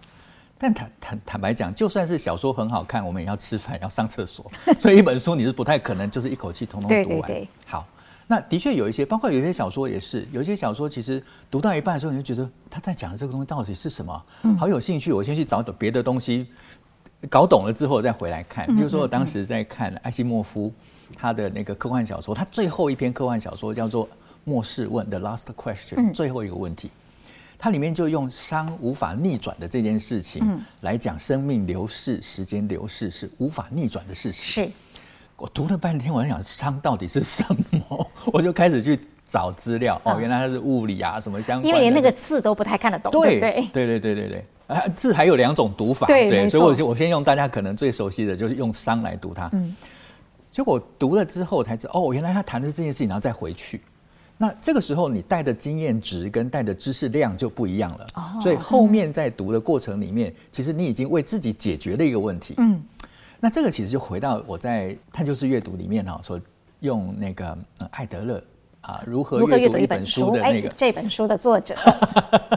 [0.57, 7.03] 但坦坦坦白讲，就算是小说很好看，我们也要吃饭，要上厕所， 所以一本书你是不太可能就是一口气通通读完。
[7.03, 7.47] 对对对。
[7.65, 7.87] 好，
[8.25, 14.25] 那的确有一些，包括有一些小说也是，有一些小说其实读到一半的时候，你就觉得他在讲的这个东西到底是什么，
[14.57, 16.47] 好有兴趣，我先去找别的东西，
[17.29, 18.65] 搞懂了之后再回来看。
[18.75, 20.73] 比如说我当时在看艾西莫夫
[21.15, 24.05] 他的那个科幻小说，他最后一篇科幻小说叫做
[24.43, 26.89] 《末世问》（The Last Question），最后一个问题。
[27.59, 34.65] 它里面就用伤无法逆转的这件事情来讲，生命流逝、时间流逝是无法逆转的事情。
[34.65, 34.71] 是，
[35.35, 37.43] 我读了半天，我在想伤到底是什
[37.89, 39.99] 么， 我就开始去找资料。
[40.03, 41.67] 哦，原来它是物理啊，什么相关。
[41.67, 43.11] 因为连那个字都不太看得懂。
[43.11, 46.05] 对对对对对对对，啊，字还有两种读法。
[46.05, 49.49] 对，对所以我先我先用大家可能最熟悉的就是用伤来读它。
[49.53, 49.75] 嗯，
[50.47, 53.81] 结果读了之后才知道，哦，原来他谈的是这件事情，然后再回去。
[54.39, 58.08] 那这个时候，你带的经验值跟带的知识量就不一样了。
[58.13, 62.54] 哦，所以后面在读的过程里面，其实你已经为自己解决了一个问题。
[62.58, 62.80] 嗯，
[63.39, 66.39] 那这个其实就回到我在《探究式阅读》里面啊，所
[66.82, 67.58] 用那个
[67.89, 68.43] 艾德勒
[68.82, 71.76] 啊，如何阅读一本书的那个这本书的作者。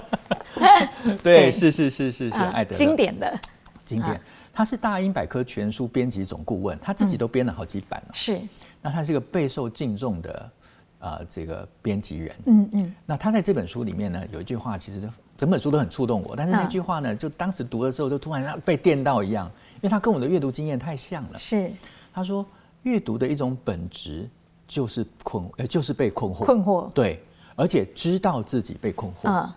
[1.23, 3.40] 对，是是是是是艾德勒经典的
[3.87, 4.21] 经典，
[4.53, 8.11] 他是大英百科全书编辑总顾问，他自己都编了好几版了。
[8.12, 8.38] 是，
[8.83, 10.51] 那他是一个备受敬重的。
[11.00, 12.36] 呃这个编辑人。
[12.46, 12.94] 嗯嗯。
[13.04, 15.02] 那他在这本书里面呢，有一句话，其实
[15.36, 16.36] 整本书都很触动我。
[16.36, 21.38] 但是那句话呢，就当时读的时候，就突然被电到一样，因为他跟我的阅读经验太像了。
[21.38, 21.72] 是。
[22.12, 22.46] 他说，
[22.84, 24.28] 阅读的一种本质
[24.68, 26.44] 就是困，呃，就是被困惑。
[26.44, 26.90] 困惑。
[26.92, 27.22] 对，
[27.56, 29.28] 而且知道自己被困惑。
[29.28, 29.52] 嗯。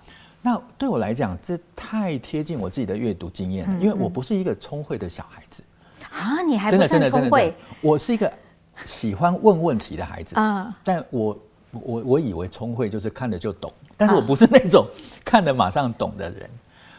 [0.45, 5.63] 那对我来讲，这太贴近我自己的阅读经验了，因为我不是一个聪慧的小孩子
[6.11, 8.31] 啊，你还真的真的聪慧，我是一个
[8.85, 10.77] 喜欢问问题的孩子啊。
[10.83, 11.37] 但我
[11.71, 14.87] 我我以为聪慧就是看了就懂，但是我不是那种
[15.23, 16.49] 看了马上懂的人，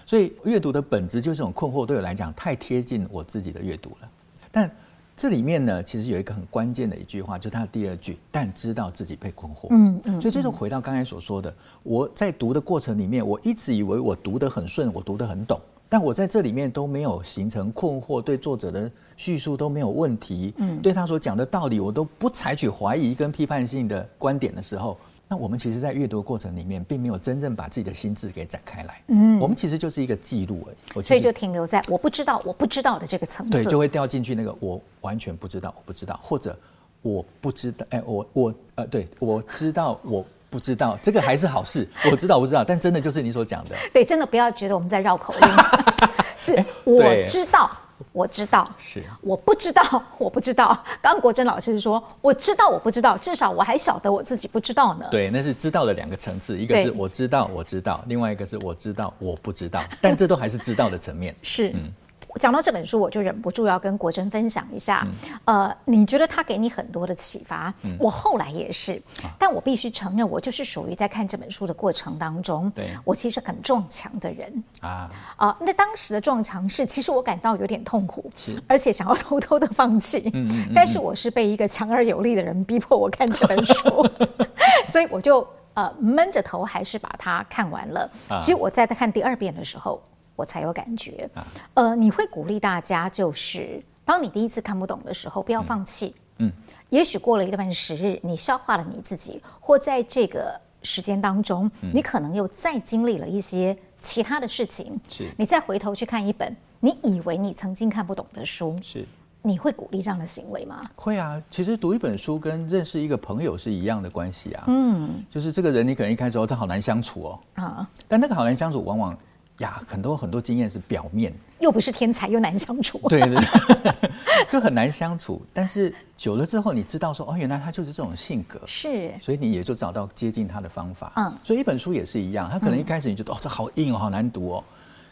[0.05, 4.09] 所以阅读的本质就是这种困惑，对我来讲太贴近我自己的阅读了，
[4.51, 4.71] 但。
[5.17, 9.69] 这里面呢，其实有一个很关键的一句话，就是他的第二句，但知道自己被困惑。
[9.71, 15.61] 嗯嗯，所以这就回到刚才所说的，我在读的过程里面，我一直以为我读得很顺，我读得很懂，
[15.95, 24.99] 但我在这里面都没有形成困惑，对作者的叙述都没有问题，嗯，对他所讲的道理，我都不采取怀疑跟批判性的观点的时候。
[25.29, 29.03] 那我们其实，在阅读的过程里面，并没有真正把自己的心智给展开来。
[29.07, 31.05] 嗯，我们其实就是一个记录而已。
[31.05, 33.53] 所以就停留在我不知道，我不知道的这个层次。
[33.53, 36.59] 对，就会掉进去那个我完全不知道，我不知道，或者
[37.03, 37.87] 我不知道。
[37.91, 41.85] 哎，我我呃，对，我知道，我不知道，这个还是好事。
[42.09, 43.75] 我知道，我不知道，但真的就是你所讲的。
[43.93, 45.51] 对，真的不要觉得我们在绕口令。
[46.39, 47.69] 是，我知道。
[48.13, 50.67] 我知道，是我不知道，我不知道。
[51.01, 55.07] 刚刚国珍老师说，我知道，我不知道，至少我还晓得我自己不知道呢。
[55.11, 59.83] 对，那是知道的两个层次，一个是我知道，我知道，另外一个是我知道，我不知道。
[60.01, 61.35] 但这都还是知道的层面。
[61.43, 61.93] 是，嗯。
[62.39, 65.07] 讲到这本书，我就忍不住要跟国珍分享一下。
[65.45, 67.73] 嗯、呃，你觉得他给你很多的启发？
[67.83, 75.57] 嗯、我后来也是，啊、但我必须承认，我就是属于在看这本书的过程当中，对我其实很撞墙的人啊啊、呃！
[75.61, 80.31] 那当时的撞墙是，其实我感到有点痛苦，是而且想要偷偷的放弃。
[80.35, 84.09] 嗯，嗯，嗯，嗯但是我是被一个强而有力的人逼迫我看这本书，
[84.89, 88.11] 所以我就呃闷着头还是把它看完了。
[88.29, 90.03] 啊、其实我在看第二遍的时候。
[90.37, 91.29] 我才有感觉，
[91.75, 96.15] 呃，你会鼓励大家，就是当你第一次看不懂的时候，不要放弃。
[96.39, 96.51] 嗯，
[96.91, 105.01] 也许过了一段时日，你消化了你自己，或在这个时间当中，你可能又再经历了一些其他的事情。
[105.09, 109.07] 是，你再回头去看一本你以为你曾经看不懂的书，是，
[109.43, 110.83] 你会鼓励这样的行为吗？
[110.97, 114.65] 会啊，其实读一本书跟认识一个朋友是一样的关系啊。
[114.67, 117.41] 嗯，就是这个人，你可能一开始哦，他好难相处哦。
[117.55, 119.17] 啊，但那个好难相处，往往。
[119.59, 122.99] 呀，很多很多经验是表面，又不是天才，又难相处。
[123.09, 123.37] 对对
[123.83, 124.11] 对，
[124.51, 125.41] 就很难相处。
[125.53, 131.13] 但是久了之后，你知道说，哦，原来他就是这种性格，是，所以你也就找到接近他的方法。
[131.17, 134.65] 嗯，所以一本书也是一样，他可能一开始你觉得，嗯、哦，这好硬哦，好难读哦。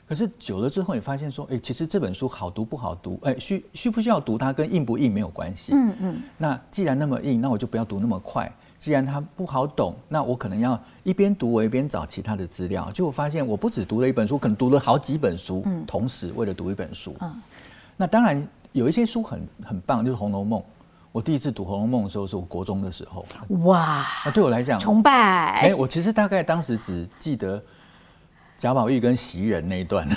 [0.09, 5.73] 可是久了之后，你发现说，哎，其实这本书好读不好读，哎，需需不需要读它跟硬不硬没有关系。
[5.75, 6.23] 嗯嗯。
[6.37, 8.53] 那既然那么硬，那我就不要读那么快。
[8.83, 12.91] 既然它不好懂，那我可能要一边读我一边找其他的资料。
[12.91, 17.15] 就我发现，我不只读了一本书，可能读了好几本书，嗯、同时为了读一本书。
[17.21, 17.33] 嗯、
[17.97, 20.59] 那当然有一些书很很棒，就是《红楼梦》。
[21.13, 23.25] 我第一次读《红楼梦》的时候，是我国中的时候。
[23.67, 24.05] 哇！
[24.25, 25.61] 那对我来讲，崇拜。
[25.61, 27.63] 哎，我其实大概当时只记得。
[28.63, 30.09] 贾宝玉跟袭人那一段，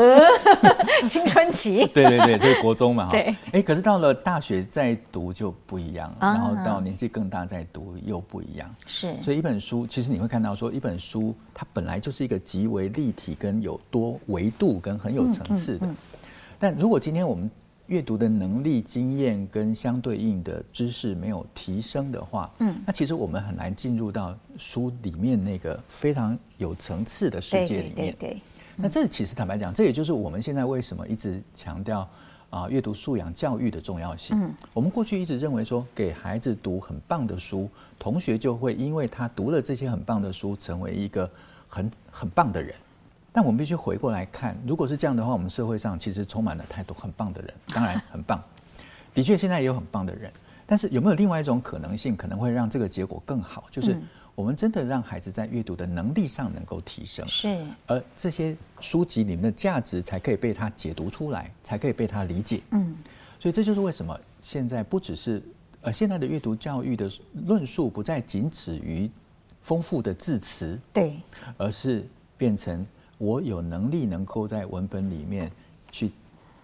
[1.08, 3.10] 青春期，对对对，就是国中嘛哈。
[3.10, 8.68] 对，哎，可是到了大学再读就不一样，然后到年纪更大再读又不一样。
[8.84, 15.88] 是，所以一本书，其实你会看到说，一本书它本来就是一个极为立体跟有多维度跟很有层次的，
[16.58, 17.50] 但如果今天我们
[17.86, 27.94] 阅读的能力、经验跟相对应的知识没有提升的话，嗯，那其实我们很难进入到书里面那个非常有层次的世界里面。
[27.94, 28.40] 对，对，对，对，
[28.76, 32.08] 那这其实坦白讲，这也就是我们现在为什么一直强调
[32.50, 34.36] 啊阅读素养教育的重要性。
[34.40, 37.68] 嗯，我们过去一直认为说，给孩子读很棒的书，
[37.98, 41.30] 同学就会因为他读了这些很棒的书，成为一个
[41.68, 42.74] 很很棒的人。
[43.36, 48.42] 但我们必须回过来看，如果是这样的话，我们社会上其实充满了太多很棒的人，当然很棒，
[49.12, 50.32] 的确现在也有很棒的人。
[50.64, 53.64] 但是有没有另外一种可能性，可能会让这个结果更好？
[53.70, 53.94] 就是
[54.34, 62.62] 我们真的让孩子在阅读的能力上能够提升，是，而这些书籍里面的价值才可以被他解读出来，才可以被他理解。
[62.70, 62.96] 嗯，
[63.38, 65.42] 所以这就是为什么现在不只是
[65.82, 67.12] 呃现在的阅读教育的
[67.46, 69.10] 论述不再仅止于
[69.60, 71.20] 丰富的字词，对，
[71.58, 72.08] 而是
[72.38, 72.86] 变成。
[73.18, 75.50] 我有能力能够在文本里面
[75.90, 76.10] 去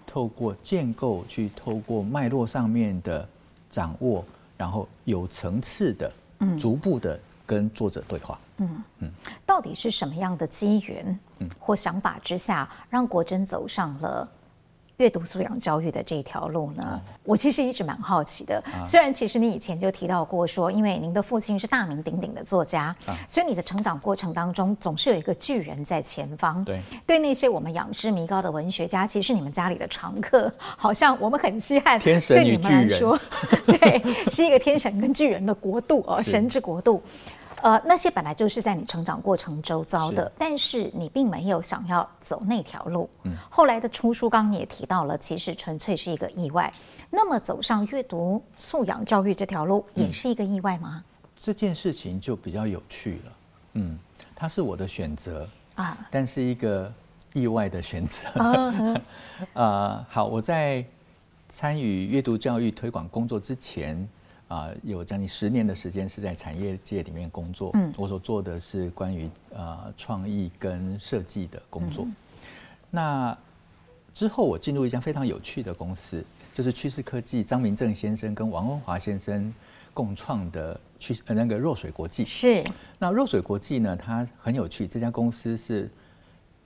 [0.07, 3.27] 透过建构，去透过脉络上面的
[3.71, 4.25] 掌握，
[4.57, 6.13] 然后有层次的、
[6.59, 8.39] 逐步的跟作者对话。
[8.59, 8.83] 嗯。
[8.99, 9.11] 嗯，
[9.47, 11.19] 到底是什么样的机缘
[11.59, 14.29] 或想法之下，让国珍走上了
[15.03, 16.83] 阅读素养教育的这条路呢？
[16.93, 18.63] 嗯、我其实一直蛮好奇的。
[18.67, 26.65] 啊、虽然其实你以前就提到过说，因为您的父亲是大名鼎鼎的作家，啊、所以你的成长过程当中总是有一个巨人在前方。
[26.65, 31.99] 对，对那些我们仰之弥高的文学家，其实是你们家里的常客， 好像我们很稀罕。
[31.99, 33.19] 天神与巨人，对你们来说，
[33.67, 37.03] 对，是一个天神跟巨人的国度哦， 神之国度。
[37.63, 43.09] 呃，那些本来就是在你成长过程周遭的，是但是你并没有想要走那条路。
[43.23, 46.73] 嗯，后来的出书，刚刚你也提到了，其实纯粹是一个意外。
[47.09, 51.05] 那么走上阅读素养教育这条路，也是一个意外吗？
[51.05, 53.33] 嗯，这件事情就比较有趣了。
[53.75, 53.99] 嗯，
[54.35, 56.93] 它是我的选择啊，但是一个
[57.33, 58.29] 意外的选择。
[58.41, 59.01] 啊，
[59.55, 60.85] 呃，好，我在
[61.49, 64.09] 参与阅读教育推广工作之前。
[64.53, 67.71] 啊、呃，有将近十年的时间是在产业界里面工作。
[67.73, 72.05] 嗯，我所做的是关于呃创意跟设计的工作。
[72.05, 72.15] 嗯、
[72.91, 73.39] 那
[74.13, 76.23] 之后我进入一家非常有趣的公司，
[76.53, 79.51] 就是趋势科技，张明正先生跟王文华先生
[79.95, 82.23] 共创的趋呃那个若水国际。
[82.27, 82.63] 是。
[82.99, 84.87] 那若水国际呢，它很有趣。
[84.87, 85.91] 这家公司是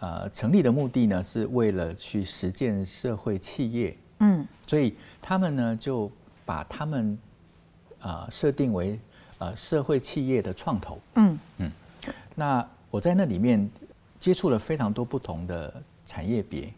[0.01, 3.97] 呃成立的目的呢，是为了去实践社会企业。
[4.18, 4.45] 嗯。
[4.66, 6.11] 所以他们呢就
[6.45, 7.16] 把他们
[8.01, 8.99] 啊，设定为
[9.38, 10.99] 呃社会企业的创投。
[11.14, 11.70] 嗯嗯，
[12.34, 13.68] 那我在那里面
[14.18, 15.72] 接触了非常多不同的
[16.05, 16.72] 产业别。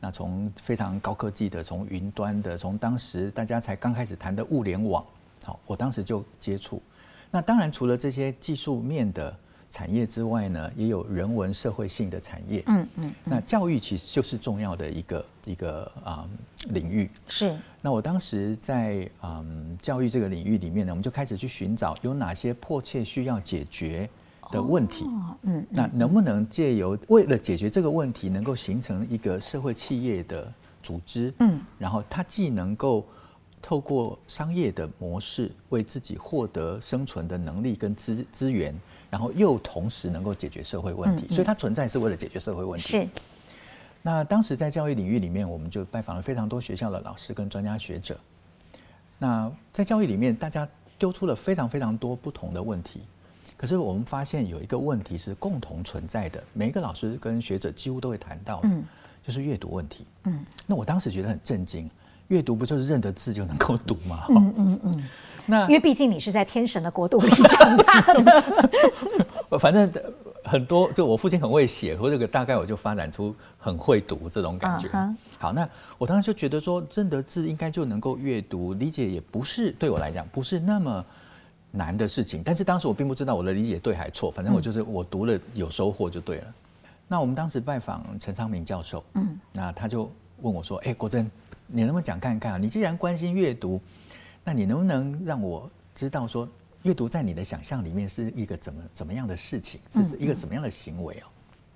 [0.00, 5.04] 那从非常高科技的，从云端的，从当时大家才刚开始谈的物联网，
[5.44, 6.82] 好，我当时就接触。
[7.30, 9.36] 那当然除了这些技术面的。
[9.70, 12.60] 产业之外呢，也有人文社会性的产业。
[12.66, 17.08] 嗯嗯，那教育其实就是重要的一个一个啊、嗯、领域。
[17.28, 17.56] 是。
[17.80, 24.10] 那我当时在嗯教育这个领域里面呢，我们就开始去寻找有哪些迫切需要解决
[24.50, 25.04] 的问题。
[25.04, 25.64] 哦、嗯。
[25.70, 30.52] 那能不能借由为了解决这个问题，能够形成一个社会企业的
[30.82, 31.32] 组织？
[31.38, 31.60] 嗯。
[31.78, 33.06] 然后它既能够
[33.62, 38.74] 透过商业的模式为自己获得生存的能力跟资资源。
[39.10, 42.86] 然后又同时能够解决社会问题，所以它存在是为了解决社会问题。
[42.86, 43.08] 是。
[44.02, 48.18] 那当时在教育领域里面，我们就拜访了非常多学校的老师跟专家学者。
[49.18, 50.66] 那在教育里面，大家
[50.98, 53.02] 丢出了非常非常多不同的问题，
[53.58, 58.70] 可是我们发现有一个问题是共同存在的，每一个老师跟学者几乎都会谈到的，
[59.22, 60.06] 就是阅读问题。
[60.24, 60.42] 嗯。
[60.66, 61.90] 那我当时觉得很震惊，
[62.30, 64.24] 阅读不就是认得字就能够读吗？
[64.30, 65.04] 嗯嗯嗯。
[65.46, 69.90] 那因为毕竟你是在天神的国度里长大的， 反正
[70.44, 74.86] 很多就我父亲很会写，或这个大概我就发展出很会读这种感觉。
[74.88, 75.14] Uh huh.
[75.38, 75.68] 好，那
[75.98, 81.04] 我当时就觉得说认得字应该就能够阅读理解，也不是对我来讲不是那么
[81.72, 82.42] 难的事情。
[82.44, 86.44] 但是当时我并不知道我的理解对还错，反正我就是我读了有收获就对了。
[86.46, 86.54] 嗯、
[87.08, 90.08] 那我们当时拜访陈昌明教授，嗯，那他就
[90.42, 91.28] 问我说：“哎、欸，国珍，
[91.72, 92.58] 你能不能讲看看啊？
[92.58, 93.80] 你既然关心阅读。”
[94.42, 96.48] 那你能不能让我知道说，
[96.82, 99.78] 阅读在你的想象里面是一个怎么怎么样的事情？
[99.90, 101.28] 这是一个什么样的行为哦？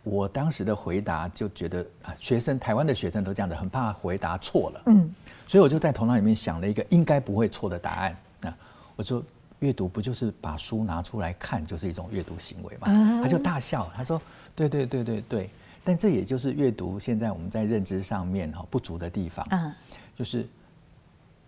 [0.03, 4.82] 我当时的回答就觉得啊，学生台湾的学生都这样的，很怕回答错了。
[4.86, 5.14] 嗯，
[5.47, 8.16] 所以我就在头脑里面想了一个应该不会错的答案。
[8.40, 8.55] 那
[8.97, 9.22] 我说，
[9.59, 12.88] 阅读不就是把书拿出来看，就是一种阅读行为嘛？
[13.22, 14.20] 他就大笑，他说：
[14.57, 15.51] 对对对对对。
[15.85, 19.47] 但这也就是阅读现在我们在认知上面哈不足的地方。
[19.51, 19.72] 嗯，
[20.18, 20.49] 就是。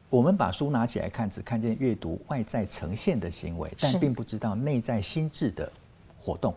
[0.08, 5.70] 我们把书拿起来看，只看见阅读外在呈现的行为，但并不知道内在心智的
[6.16, 6.54] 活动。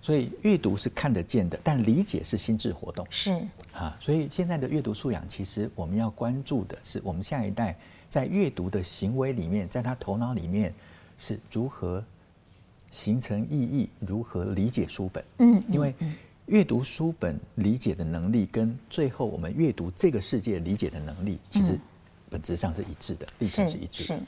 [0.00, 3.04] 所以阅读是看得见的，但理解是心智活动。
[3.10, 3.32] 是
[3.74, 7.76] 啊，所以现在的阅读素养，其实我们要关注的是，我们下一代
[8.08, 10.72] 在阅读的行为里面，在他头脑里面
[11.18, 12.02] 是如何
[12.92, 15.24] 形成意义，如何理解书本。
[15.38, 15.92] 嗯，因为
[16.46, 21.78] 阅读书本理解的能力，跟最后我们阅读这个世界理解的能力，其实。
[22.28, 24.18] 本质上是一致的，历程是一致的。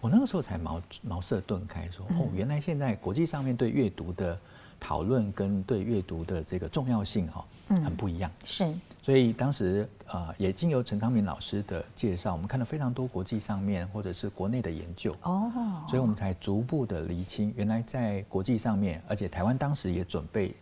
[0.00, 4.38] 我那个时候才茅茅塞顿开，说哦，原来现在国际上面对阅读的
[4.78, 8.30] 讨论跟对阅读的这个重要性哈，很不一样。
[8.44, 15.50] 是，所以当时啊，也经由陈昌明老师的介绍，我们看到非常多国际上面或者是国内的研究哦，
[15.88, 20.54] 所以我们才逐步的厘清，原来在国际上面，而且台湾当时也准备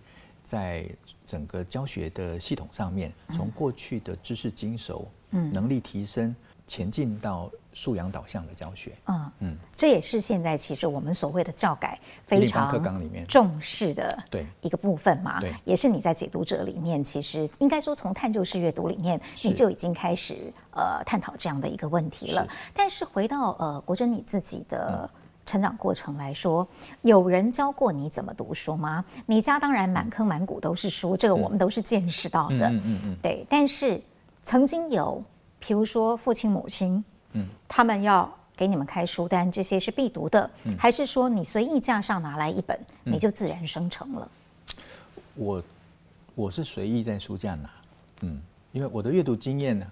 [0.43, 0.89] 在
[1.25, 6.35] 整个教学的系统上面，从过去的知识精熟，嗯，能力提升。
[6.65, 9.19] 前进到素养导向的教学，嗯。
[9.19, 13.27] 嗯，嗯，这也是现在其实我们所谓的教改非常课纲里面。
[13.27, 22.43] 重视的对一个部分嘛，对，也是你在解读者里面，其实应该说从探究式阅读里面，你就已经开始呃探讨这样的一个问题了。
[22.45, 22.51] 是。
[22.73, 25.11] 但是回到呃国珍你自己的
[25.45, 29.05] 成长过程来说，嗯、有人教过你怎么读书吗？
[29.27, 34.01] 你家当然满坑满谷都是书，这个我们都是见识到的，嗯嗯嗯，嗯嗯对，但是。
[34.45, 35.23] 曾经有，
[35.61, 44.29] 比如说父亲母亲，嗯，他们要给你们开书单，这些是必读的，嗯、还是说你随意架上拿来一本，嗯、你就自然生成了？
[45.37, 45.63] 我
[46.35, 47.71] 我是随意在书架拿，
[48.23, 49.87] 嗯，因为我的阅读经验呢，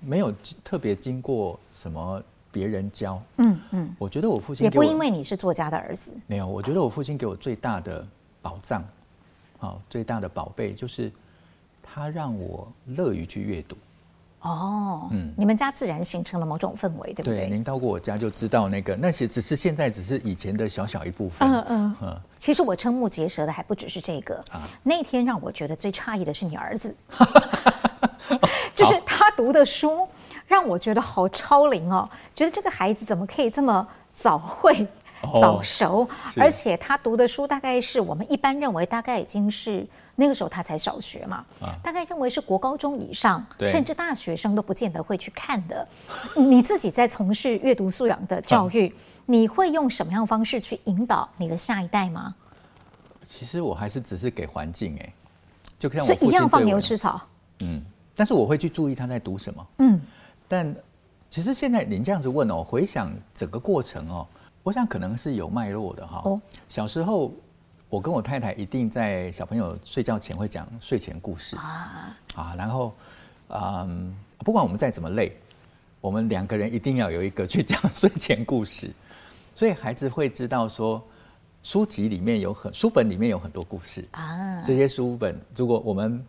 [0.00, 0.32] 没有
[0.62, 2.22] 特别经过什么
[2.52, 8.06] 别人教，嗯嗯，我觉得我父亲也不因为你是作家的儿子，没有，我觉得我父亲给我最大的
[8.42, 8.84] 宝藏，
[9.58, 11.12] 好，最大的宝贝就是
[11.82, 13.76] 他让我乐于去阅读。
[14.42, 17.40] 哦，嗯，你们家自然形成了某种氛围，对不对？
[17.40, 21.46] 对，您到过我家就知道那个那些只是现在只是以前的小小一部分。
[21.46, 22.20] 嗯嗯嗯。
[22.38, 24.66] 其实我瞠目结舌的还不只是这个啊。
[24.82, 26.96] 那天让我觉得最诧异的是你儿子，
[28.74, 30.08] 就是他读的书
[30.50, 34.84] 让我觉得好超龄哦，觉得这个孩子怎么可以这么早会
[35.40, 39.86] 早熟，而且他读的书大概是我们一般认为大概已经是。
[40.16, 45.88] 那个时候他才小学嘛，啊、大概认为是国高中以上，甚至大学生都不见得会去看的。
[46.36, 48.92] 你自己在从事阅读素养的教育，啊、
[49.24, 52.34] 你会用什么样的方式去引导你的下一代吗？
[53.22, 55.12] 其实我还是只是给环境哎，
[55.78, 57.18] 就像我一样放牛吃草。
[57.60, 57.82] 嗯，
[58.14, 59.66] 但是我会去注意他在读什么。
[59.78, 59.98] 嗯，
[60.50, 60.74] 但
[61.30, 64.26] 其实现在您这样子问哦，回想整个过程哦，
[64.64, 66.22] 我想可能是有脉络的哈。
[66.24, 67.32] 哦，小时候。
[67.90, 71.56] 我跟我太太一定在小朋友睡觉前会讲睡前故事。
[71.56, 72.16] 啊。
[72.36, 72.94] 啊，然后
[73.48, 75.36] 嗯，不管我们再怎么累，
[76.00, 78.92] 我们两个人一定要有一个去讲睡前故事，
[79.56, 81.02] 所以孩子会知道说
[81.64, 84.04] 书籍里面有很书本里面有很多故事。
[84.12, 86.24] 啊，这些书本如果我们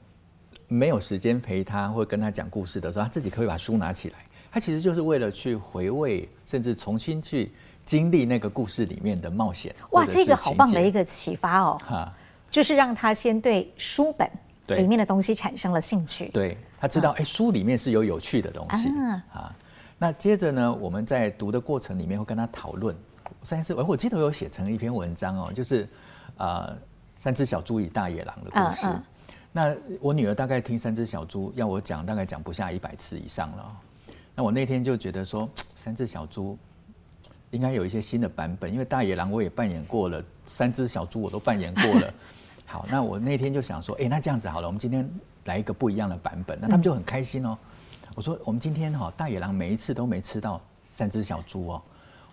[0.74, 4.16] 没有时间陪他或跟他讲故事的时候，他自己可以把书拿起来，
[4.52, 7.52] 他其实就是为了去回味，甚至重新去。
[7.84, 11.76] 经历那个故事里面的冒险，哇，这个好棒的一个启发哦！
[11.84, 12.14] 哈，
[12.50, 14.30] 就是让他先对书本
[14.68, 18.88] 里面的东西产生了兴趣，对，他知道，哎，书里面是有有趣的东西
[19.34, 19.54] 啊。
[19.98, 22.96] 那接着呢，我们在读的过程里面会跟他讨论。
[23.42, 25.90] 上次我我记得有写成一篇文章哦，就是
[26.38, 28.88] 呃，三只小猪与大野狼的故事。
[29.52, 33.78] 那我女儿大概听三只小猪要我讲，大概讲不下一百次以上了。
[34.36, 36.58] 那我那天就觉得说，三只小猪。
[37.52, 42.14] 应该有一些新的版本，因为大野狼我也扮演过了，三只小猪我都扮演过了。
[42.66, 45.06] 好，那我那天就想说，哎，那这样子好了，我们今天
[45.44, 47.58] 来一个不一样的版本，那他们就很开心哦。
[48.16, 51.82] 我说，我们今天哈大野狼每一次都没吃到三只小猪哦，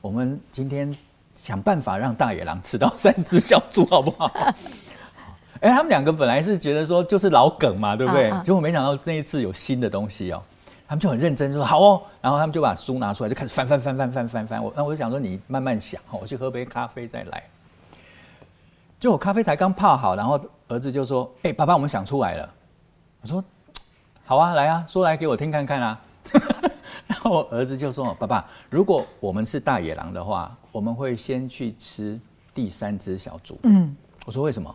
[0.01, 0.97] 我们今天
[1.35, 4.31] 想办法让大野狼吃到三只小猪，好不好？
[5.61, 8.31] 哎，他们两个本来是觉得说就是老梗嘛，对不对？
[8.45, 10.43] 结果没想到那一次有新的东西哦。
[10.87, 14.65] 他们就很认真说好哦，然后他们就把书拿出来，就开始翻翻翻翻翻翻翻。
[14.65, 17.43] 我那我就想说，你慢慢想，我去喝杯咖啡再来。
[18.99, 22.51] 就我咖啡才刚泡好，然后儿子就说：“哎，爸爸，我们想出来了。”
[23.21, 23.45] 我说
[24.25, 26.01] ：“好啊，来啊，说来给我听看看啊。”
[27.07, 32.19] 然后我儿子就说：“爸爸，如果我们是大野狼的话，我们会先去吃
[32.55, 33.95] 第三只小猪。”嗯，
[34.25, 34.75] 我说为什么？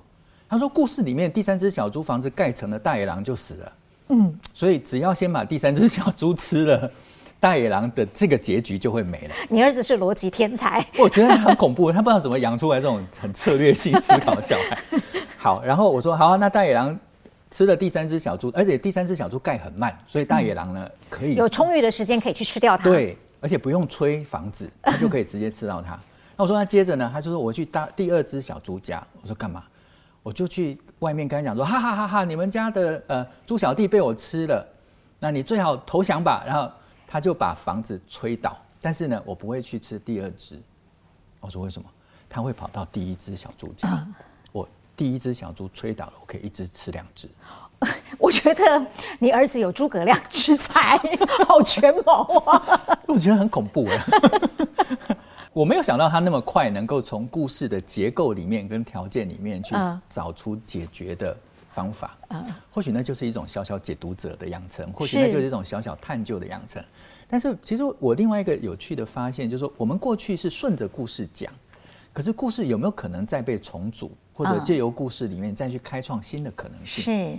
[0.54, 3.74] 他说：“故事里面第三只小猪房子盖成了，大野狼就死了。”
[4.10, 6.92] 嗯，所以只要先把第三只小猪吃了，
[7.40, 9.34] 大野狼的这个结局就会没了。
[9.50, 14.78] 你儿子是逻辑天才，我觉得他很恐怖，他不知道怎么养出来这种很策略性思考的小孩。
[15.40, 16.96] 好，然后我说好啊，那大野狼
[17.50, 22.84] 吃了第三只小猪，而且第三只小猪盖很慢，所以大野狼呢可以有充裕的时间可以去吃掉它。
[22.84, 26.00] 对，而且不用吹房子，他就可以直接吃到它。
[26.38, 29.64] 那我说那接着呢，他就说我去大第二只小猪家，我说干嘛？
[30.24, 32.24] 我就去外面跟他讲说，哈哈哈哈！
[32.24, 34.66] 你们家的呃猪小弟被我吃了，
[35.20, 36.44] 那你最好投降吧。
[36.48, 36.72] 然后
[37.06, 40.60] 他就把房子吹倒，但是呢，我不会去吃第二只。
[41.42, 41.88] 我说为什么？
[42.30, 43.90] 他会跑到第一只小猪家。
[43.90, 44.16] 嗯、
[44.52, 47.30] 我第一只小猪吹倒了，我可以一只吃两只。
[48.18, 48.88] 我觉得
[49.20, 50.98] 你儿子有诸葛亮之才，
[51.46, 52.80] 好权谋啊！
[53.08, 54.02] 我觉得很恐怖哎。
[55.54, 59.76] 我没有想到他那么快能够从故事的结构里面跟条件里面去
[60.10, 61.36] 找出解决的
[61.70, 62.18] 方法。
[62.28, 66.84] 啊，或许那就是一种小小解读者的养成，或许那就是一种小小探究的养成。
[67.28, 71.52] 但是，其实我另外一个有趣的发现就是说，我们过去是顺着故事讲，
[72.12, 77.04] 可是故事有没有可能再被重组，或者借由故事里面再去开创新的可能性？
[77.04, 77.38] 是。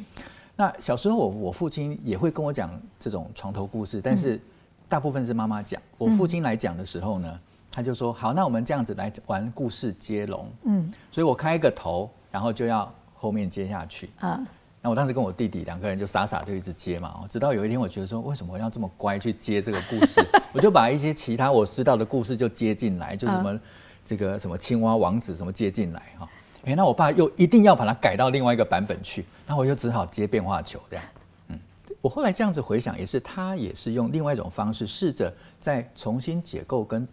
[0.56, 4.40] 那小时候我我父亲也会跟我讲这种床头故事，但是
[4.88, 5.80] 大部分是妈妈讲。
[5.98, 7.40] 我父亲来讲的时候呢，
[7.74, 14.08] 他就说：“好，那我们这样子来玩故事接龙。”嗯，所以我开一个头，然后就要后面接下去。
[14.20, 14.40] 啊，
[14.80, 17.24] 那我当时跟我弟弟两个人就傻傻就一直接嘛。
[17.28, 20.24] 直到有一天，我觉得说，为什么我要这么乖去接这个故事？
[20.54, 23.58] 我就把一些其他我知道的故事就接进来，就是什么
[24.04, 26.28] 这个什么青蛙王子什么接进来哈。
[26.66, 31.04] 哎，那我爸又一定要把它改到另外一个版本去，那我就只好接变化球这样。
[31.48, 31.58] 嗯，
[32.00, 37.06] 我后来这样子回想，也是他也是用另外一种方式，试着再重新解构跟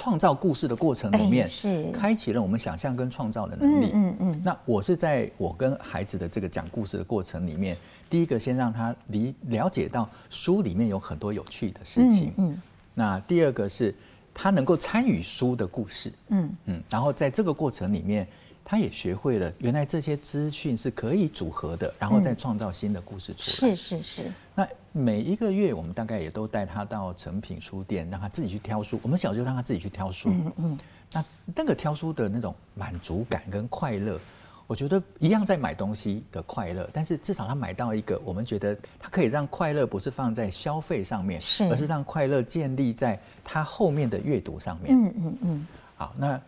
[0.00, 3.90] 创造故事的过程里面，是开启了我们想象跟创造的能力。
[3.92, 4.42] 嗯嗯。
[4.42, 7.76] 那我是在我跟孩子的这个讲故事的过程里面，
[8.08, 12.32] 第一个先让他理了解到书里面有很多有趣的事情。
[12.38, 12.58] 嗯。
[12.94, 13.94] 那第二个是
[14.32, 16.10] 他能够参与书的故事。
[16.28, 16.82] 嗯嗯。
[16.88, 18.26] 然后在这个过程里面。
[18.64, 23.74] 他也学会了，原来这些资讯是可以组合的，然后再创造新的故事出来。
[23.74, 24.32] 是是是。
[24.54, 29.00] 那每一个月，我们大概也都带他到成品书店，让他自己去挑书。
[29.02, 30.30] 我们小时候让他自己去挑书。
[30.30, 30.78] 嗯嗯。
[31.12, 31.24] 那
[31.56, 34.20] 那个挑书的那种满足感跟快乐，
[34.68, 44.96] 我觉得一样在买东西的快乐，但是至少他买到一个，我们觉得他可以让快乐不是放在消费上面，是，而是让快乐建立在他后面的阅读上面。
[44.96, 45.66] 嗯嗯嗯。
[45.96, 46.40] 好，那。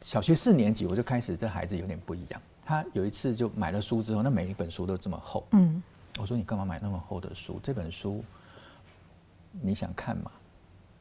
[0.00, 2.40] 小学四年级我就开始，这孩子有点不一样。
[2.64, 5.46] 他有一次就买了书之后，那每一本书都这么厚。
[5.52, 5.82] 嗯，
[6.18, 7.58] 我说你干嘛买那么厚的书？
[7.62, 8.22] 这本书
[9.52, 10.30] 你想看吗？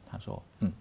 [0.09, 0.71] 他说嗯，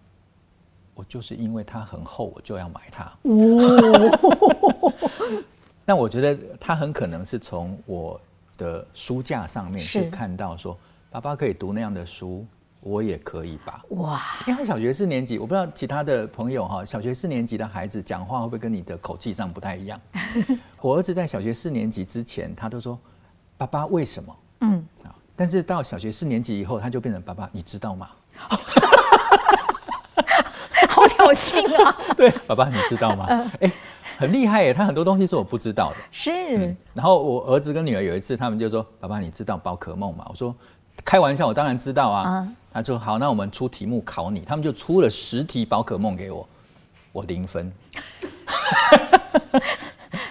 [0.95, 3.05] 我就是因为它很厚，我就要买它。
[3.23, 4.93] 哦，
[5.85, 8.21] 那我觉得他很可能是从我
[8.57, 10.79] 的书架上面去看到说，
[11.11, 12.47] 爸爸可以读那样的书。
[12.87, 13.83] 我也可以吧？
[13.91, 14.23] 哇！
[14.47, 20.01] 因为小学四年级，我不知道其他的朋友哈，小学四年级的孩子讲话会不会跟你的口气上不太一样？
[20.81, 22.97] 我儿子在小学四年级之前，他都说
[23.59, 24.37] “爸爸为什么”？
[24.63, 28.09] 嗯啊，但是到小学四年级以后，他就变成“爸爸，你知道吗？”
[30.89, 31.97] 好挑衅啊！
[32.17, 33.27] 对，爸爸你知道吗？
[33.29, 33.73] 哎、欸，
[34.17, 34.73] 很厉害耶！
[34.73, 35.97] 他很多东西是我不知道的。
[36.11, 36.77] 是、嗯。
[36.95, 40.55] 然后我儿子跟女儿有一次，他们就说：“爸爸，你知道宝可梦吗？”我说。
[41.05, 42.47] 开玩笑，我当然知道啊。
[42.73, 44.41] 他说好，那我们出题目考你。
[44.41, 46.47] 他们就出了十题宝可梦给我，
[47.11, 47.73] 我零分。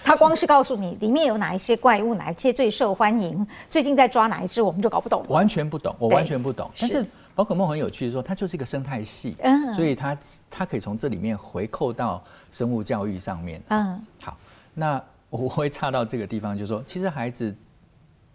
[0.03, 5.25] 他光是告诉你里面有哪一些怪物，哪一些最受欢迎，最近在抓哪一只，我们就搞不懂。
[5.27, 6.69] 完全不懂，我完全不懂。
[6.79, 7.03] 但是
[7.33, 10.15] 宝可梦很有趣的说，它就是一个生态系，嗯所以它
[10.49, 13.59] 它可以从这里面回扣到生物教育上面。
[13.69, 14.37] 嗯，好，
[14.75, 15.01] 那
[15.31, 17.55] 我会差到这个地方，就是说，其实孩子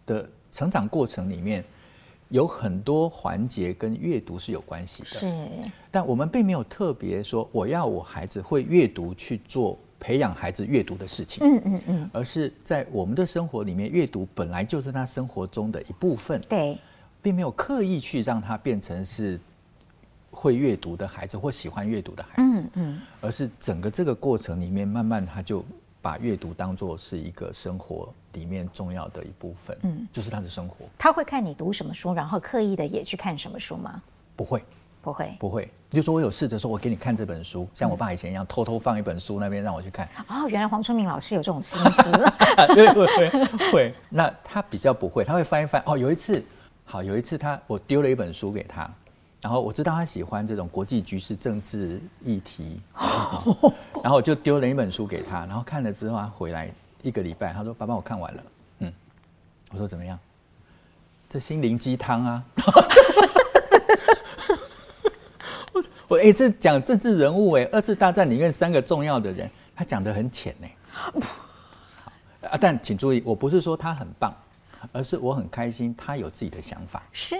[0.05, 1.65] 的成长过程里面。
[2.31, 5.49] 有很多环节跟阅读是有关系的，是，
[5.91, 16.79] 但我们并没有特别说我要我孩子会阅读去做培养孩子阅读的事情，嗯嗯嗯，而是在我们的生活里面，阅读本来就是他生活中的一部分，对，
[17.21, 19.39] 并没有刻意去让他变成是
[20.31, 25.65] 会阅读的孩子或喜欢阅读的孩子，嗯嗯，而是整个这个过程里面，慢慢他就
[26.03, 28.13] 把阅读当做是一个生活。
[28.35, 30.85] 里面重要的一部分，嗯，就是他的生活。
[30.97, 34.01] 他会看你读什么书，然后刻意的也去看什么书吗？
[34.37, 34.63] 不会，
[35.03, 35.69] 不会，不会。
[35.89, 40.09] 就说我有试着说，我给你看这本书，像我爸以前一样，偷偷放一本书那边让我去看。
[40.29, 42.03] 哦，原来黄春明老师有这种心思。
[42.73, 43.95] 对，会会。
[44.09, 45.83] 那他比较不会，他会翻一翻。
[45.85, 46.41] 哦，有一次，
[46.85, 48.89] 好，有一次他我丢了一本书给他，
[49.41, 52.81] 然后我知道他喜欢这种国际局势、政治议题，
[54.03, 56.71] 然后我就丢了一本书给他，然后看了之后他回来。
[57.03, 58.43] 一个礼拜，他说：“爸爸，我看完了。”
[58.81, 58.93] 嗯，
[59.73, 60.19] 我说：“怎么样？
[61.31, 62.45] 这心灵鸡汤啊！”
[65.73, 70.69] 我我哎，这讲政治人物哎，二次大战里面三个重要的人，他讲得很浅呢。
[70.93, 71.11] 好
[72.51, 74.31] 啊，但请注意，我不是说他很棒，
[74.93, 77.03] 而是我很开心他有自己的想法。
[77.13, 77.37] 是。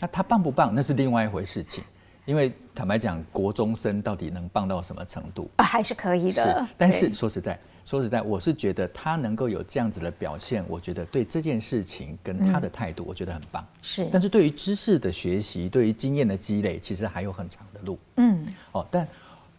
[0.00, 1.84] 那他棒不棒，那是另外一回事情。
[2.26, 5.50] 因为坦白讲，国中生到底能棒到什么程度？
[5.56, 6.44] 啊，还是可以的。
[6.44, 7.58] 是，但是说实在。
[7.82, 13.66] 说实在，我是觉得他能够有这样子的表现，我觉得对这件事情跟他的态度，我觉得很棒。
[13.82, 17.98] 是，但是对于知识的学习，对于经验的积累，其实还有很长的路。
[18.16, 19.08] 嗯，哦，但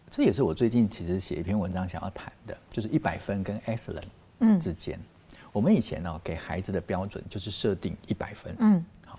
[0.08, 4.98] 这也是我最近其实写一篇文章想要谈的，就是一百分跟 excellent 之间。
[5.52, 8.54] 我们以前呢，给孩子的标准就是设定一百分。
[8.58, 9.18] 嗯，好，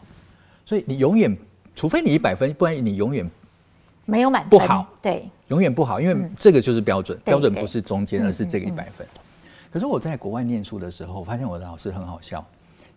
[0.65, 1.37] 所以你永远，
[1.75, 3.29] 除非你一百分，不然你永远。
[4.05, 9.07] 没有满分，不好，对，永远不好，因为这个就是标准，标准不是中间，而是这个一百分。
[9.71, 12.45] 可是我在国外念书的时候，我发现我的老师很好笑，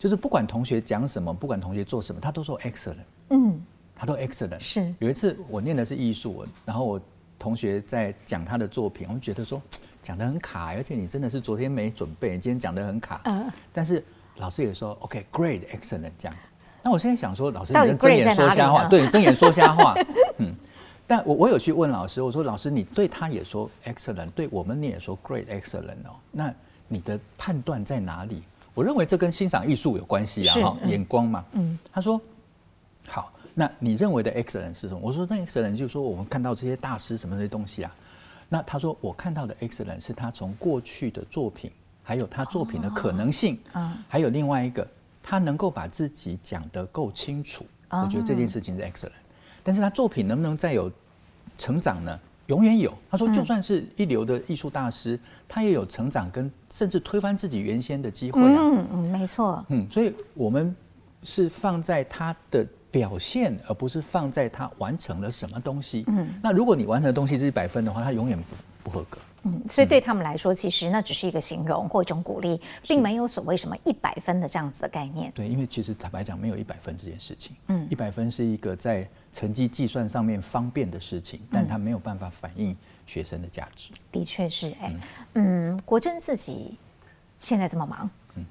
[0.00, 2.96] 就是不管同学讲什么，不管同学做什么，他都说 excellent，
[3.30, 3.60] 嗯，
[3.94, 4.58] 他都 excellent。
[4.58, 4.92] 是。
[4.98, 7.00] 有一次我念的是艺术，然后我
[7.38, 9.62] 同学在讲他的作品，我们觉得说
[10.06, 14.04] 讲的很卡，而且你真的是昨天没准备，你今天讲的很卡，嗯，但是
[14.36, 16.36] 老师也说 OK，great，excellent 这样。
[16.80, 19.96] 那我现在想说，老师你睁眼说瞎话，对，你睁眼说瞎话，
[20.38, 20.54] 嗯。
[21.08, 26.54] 但我我有去问老师，我说老师，你对他也说 excellent，对我们你也说 great excellent 哦，那
[26.86, 28.44] 你的判断在哪里？
[28.74, 31.44] 我认为这跟欣赏艺术有关系啊，哈，眼光嘛。
[31.52, 32.20] 嗯，他说
[33.08, 35.00] 好，那你认为的 excellent 是什么？
[35.02, 37.94] 我说那 excellent 就是说我们看到这些大师什么这些东西啊。
[38.48, 41.70] 那他说我看到的 excellent 是他从过去的作品，
[42.02, 44.86] 还有他作品的可能性，嗯，还有另外一个。
[45.28, 49.10] 他能够把自己讲得够清楚，我觉得这件事情是 excellent。
[49.64, 50.88] 但是他作品能不能再有
[51.58, 52.16] 成长呢？
[52.46, 52.96] 永远有。
[53.10, 55.18] 他说，就算是一流的艺术大师，
[55.48, 58.56] 他也有成长跟甚至推翻自己原先的机会啊。
[58.56, 59.64] 嗯嗯，没错。
[59.68, 60.72] 嗯，所以我们
[61.24, 66.04] 是放在他的表现，而不是放在他完成了什么东西。
[66.08, 68.44] 嗯，那如果你完成的东西是一百分的话，他永远不
[68.84, 69.18] 不合格。
[69.42, 75.30] 嗯，所以对他们来说，其实那只是一个形容或一种鼓励，并没有所谓什么一百分的这样子的概念。
[75.32, 77.54] 对，因为其实坦白讲，没有一百分这件事情。
[77.68, 82.76] 嗯，一百分是一个在成绩计算上面方便的事情，但它没有办法反映
[83.06, 83.92] 学生的价值。
[84.10, 84.92] 的确是，哎，
[85.34, 86.76] 嗯，国珍自己
[87.36, 88.44] 现在这么忙，嗯，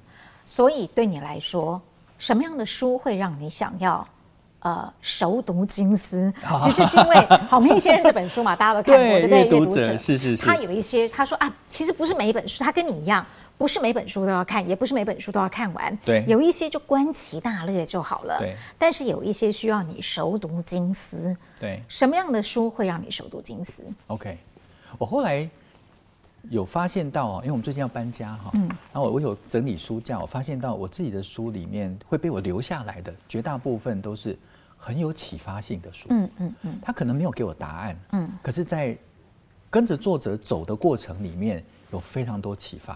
[0.46, 1.78] 所以对你来说，
[2.16, 4.06] 什么样的书会让你想要？
[4.66, 6.32] 呃，熟读金丝，
[6.64, 7.14] 其实是因为
[7.46, 9.38] 《好命先生》这本书嘛，大家都看过，对不对？
[9.38, 10.44] 阅读者是是是。
[10.44, 13.24] 他有一些，他说啊，其实不是每一本书，他跟你一样，
[13.56, 15.96] 不是每本书都要看，也不是每本书都要看完。
[16.04, 18.38] 对，有一些就观其大略就好了。
[18.40, 18.56] 对。
[18.76, 21.36] 但是有一些需要你熟读金丝。
[21.60, 21.80] 对。
[21.88, 24.36] 什么样的书会让你熟读金丝？OK，
[24.98, 25.48] 我后来
[26.50, 34.36] 有发现到哦，因为我们最近要搬家哈，嗯，然后我我有整理书架，我发现到我自己的书里面会被我留下来的绝大部分都是。
[34.86, 38.96] 很有启发性的书，嗯嗯嗯，他可能没有给我答案，嗯，可是，在
[39.68, 41.60] 跟着作者走的过程里面，
[41.90, 42.94] 有非常多启发。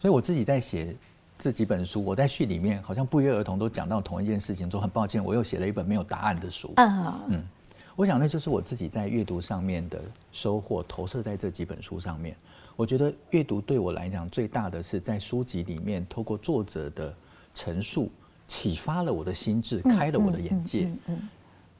[0.00, 0.96] 所以我自己在写
[1.38, 7.44] 这几本书，我在序里面好像不约而同都讲到同一件事情，说很抱歉，我又写了一本没有答案的书，嗯嗯，
[7.94, 10.00] 我想那就是我自己在阅读上面的
[10.32, 12.36] 收获，投射在这几本书上面。
[12.74, 17.14] 我觉得阅读对我来讲最大的是在书籍里面，透过作者的
[17.54, 18.10] 陈述。
[18.48, 20.90] 启发了我的心智，开了我的眼界。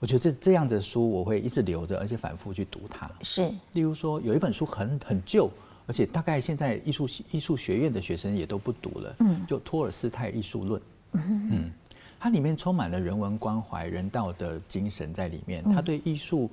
[0.00, 3.10] 我觉得这这样子的书我会一直留着，而且反复去读它。
[3.22, 5.50] 是，例如说有一本书很很旧，
[5.88, 9.16] 而且大概现在艺术艺术学院的学生也都不读了。
[9.18, 10.80] 嗯，就托尔斯泰艺术论。
[11.14, 11.72] 嗯嗯，
[12.20, 15.64] 它里面充满了人文关怀、人道的精神在里面。
[15.64, 16.48] 他对艺术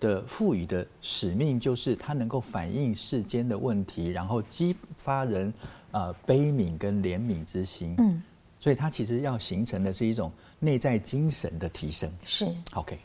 [0.00, 5.54] 的赋予的使命，就是它能够反映世间的问题，然后激发人
[5.92, 7.94] 呃悲悯跟怜悯之心。
[7.98, 8.20] 嗯。
[8.68, 12.98] 所以它其实要形成的是一种内在精神的提升，是 OK，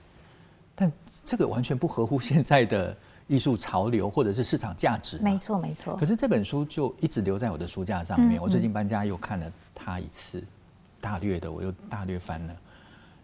[0.76, 0.91] 但
[1.24, 2.93] 这个完全不合乎现在的
[3.28, 5.18] 艺术潮流或者是市场价值。
[5.20, 5.95] 没错，没错。
[5.95, 8.41] 可是这本书就一直留在我的书架上面。
[8.41, 10.43] 我最近搬家又看了它一次，
[10.99, 12.53] 大略的我又大略翻了。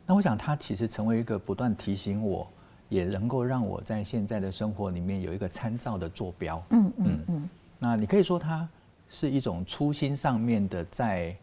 [0.05, 2.47] 那我想它其实成为一个不断提醒我，
[2.87, 6.63] 也能够让我在现在的生活里面有一个参照的坐标。
[6.69, 7.49] 嗯嗯嗯。
[7.79, 8.65] 那你可以说它
[9.09, 11.35] 是一种初心上面的在。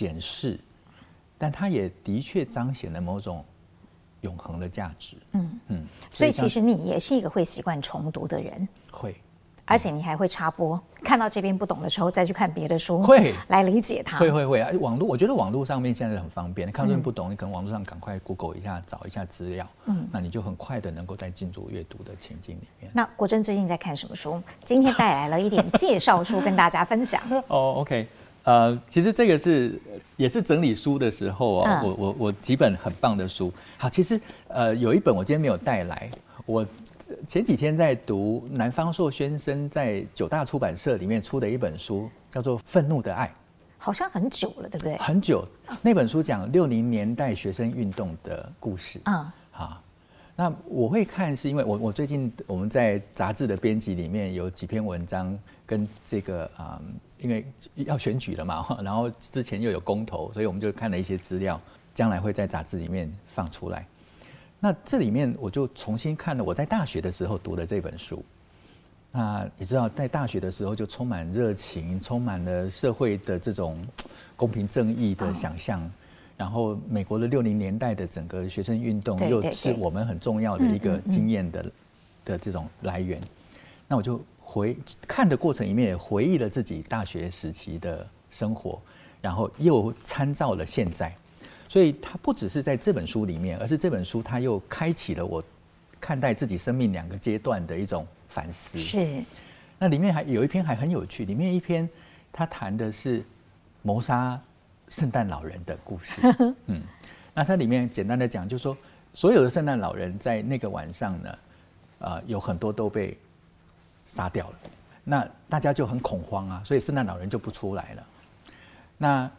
[0.00, 0.58] 检视，
[1.36, 3.44] 但它也的确彰显了某种
[4.22, 5.14] 永恒的价值。
[5.32, 8.66] 嗯嗯，所以其实你也是一个会习惯重读的人。
[8.90, 9.14] 会，
[9.66, 14.18] 而且你还会插播，看到这边不懂的时候再去看别的书，会来理解它。
[14.18, 14.70] 会会会啊！
[14.80, 19.68] 网络，我觉得网络上面现在很方便，你看到这边不懂，你可能网络上赶快 Google 一下，找一下资料。
[19.84, 22.90] 嗯，那你就很快的能够再进入阅读的情境里面。
[22.94, 24.42] 那国珍最近在看什么书？
[24.64, 27.20] 今天带来了一点介绍书跟大家分享。
[27.48, 28.08] 哦，OK。
[28.44, 29.78] 呃，其实这个是
[30.16, 33.52] 也是整理书的时候啊、哦，我我我几本很棒的书。
[33.76, 36.10] 好，其实呃有一本我今天没有带来，
[36.46, 36.66] 我
[37.28, 43.26] 前几天在读南方朔先生在九大出版社里面出的一本书，叫做《愤怒的爱》，
[43.78, 44.96] 好像很久了，对不对？
[44.98, 45.46] 很久，
[45.82, 49.00] 那本书讲六零年代学生运动的故事。
[49.04, 49.82] 嗯，好。
[50.36, 57.44] 那我会看，是因为我我最近我们在杂志的编辑里面有几篇文章跟这个啊、嗯，因为
[57.74, 61.60] 要选举了嘛， 然后之前又有公投，所以我们就看了一些资料，
[61.94, 63.86] 将来会在杂志里面放出来。
[64.58, 68.24] 那这里面我就重新看了我在大学的时候读的这本书。
[69.12, 73.78] 那你知道，在大学的时候就充满热情，充满了社会的这种
[74.36, 75.80] 公平正义的想象。
[75.82, 75.90] 哦
[76.40, 81.72] 然后，美国的六零年代的整个学生运动，又是我们很重要的一个经验的
[82.24, 83.20] 的这种来源。
[83.86, 84.18] 那我就
[84.50, 84.76] 回
[85.06, 88.80] 看的过程里面，也回忆了自己大学时期的生活，
[89.20, 91.14] 然后又参照了现在。
[91.68, 95.40] 所以，它不只是在这本书里面，而是这本书它又开启了我
[96.00, 98.76] 看待自己生命两个阶段的一种反思。
[98.76, 99.22] 是。
[99.78, 101.88] 那里面还有一篇还很有趣，里面一篇
[102.32, 103.24] 他谈的是
[103.82, 104.40] 谋杀。
[104.88, 106.20] 圣诞老人的故事，
[106.66, 106.82] 嗯，
[107.32, 108.76] 那它里面简单的讲，就是说，
[109.14, 111.38] 所有的圣诞老人在那个晚上呢，
[112.00, 113.16] 呃，有很多都被
[114.10, 114.54] 杀掉了，
[115.04, 118.06] 那大家就很恐慌啊，所以圣诞老人就不出来了。
[118.98, 119.30] 那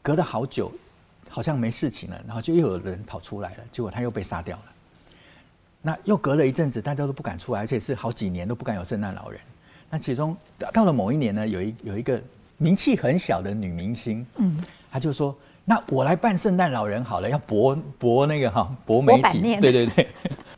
[0.00, 0.72] 隔了好久，
[1.28, 4.64] 好像没事情了，然后就又有人跑出来了，结果他又被杀掉了。
[5.82, 9.38] 那又隔了一阵子，大家都不敢出来，而且是好几年都不敢有圣诞老人。
[9.90, 10.34] 那其中
[10.72, 12.18] 到了某一年呢，有一有一个
[12.56, 14.58] 名气很小的女明星，嗯。
[14.90, 20.08] 她就说：“那我来扮圣诞老人好了，要博博那个哈博媒体，对对对。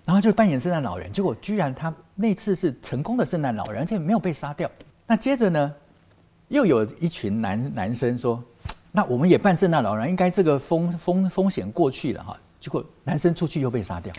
[0.05, 4.69] 然后就扮演圣诞老人，结果居然他那次是成功的圣诞老人，而且没有被杀掉。
[5.07, 5.75] 那接着呢，
[6.49, 8.43] 又有一群男男生说
[8.91, 14.13] ：“那我们也办圣诞老人，应该这个风风风险过去了哈。”结果男生出去又被杀掉。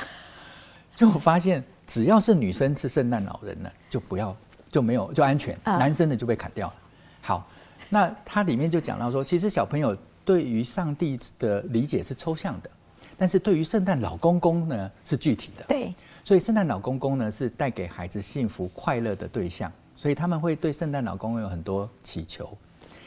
[0.96, 4.36] 就我发现，只要是女生是圣诞老人呢，就不要
[4.72, 6.74] 就没有就安全，男生的就被砍掉了。
[7.22, 7.50] 好，
[7.90, 12.70] 那它里面就讲到说，其实小朋友对于上帝的理解是抽象的。
[13.18, 15.66] 但是对于圣诞老公公呢，是具体的。
[15.68, 15.94] 对，
[16.28, 22.50] 所以圣诞老公公呢，是带给孩子幸福快乐的对象，所以他们会对圣诞老公公有很多祈求。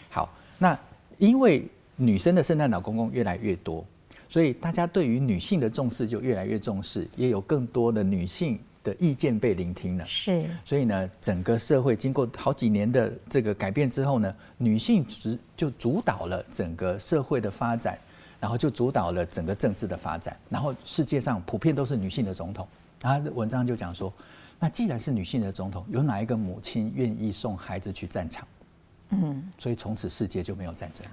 [0.09, 0.79] 好，那
[1.19, 3.85] 因为女生的圣诞老公公越来越多，
[4.27, 10.07] 所以大家对于女性的重视就越来越重视，也有更多的女性的意见被聆听了。
[10.07, 17.99] 是，所以呢，整个社会经过好几年的这个改变之后呢，女性主就主导了整个社会的发展。
[18.41, 22.67] 然后就主导了整个政治的发展，然后世界上普遍都是女性的总统。
[23.03, 24.13] 然后文章就讲说，
[24.59, 28.47] 那既然是女性的总统，有哪一个母亲愿意送孩子去战场？
[29.11, 31.07] 嗯，所以从此世界就没有战争。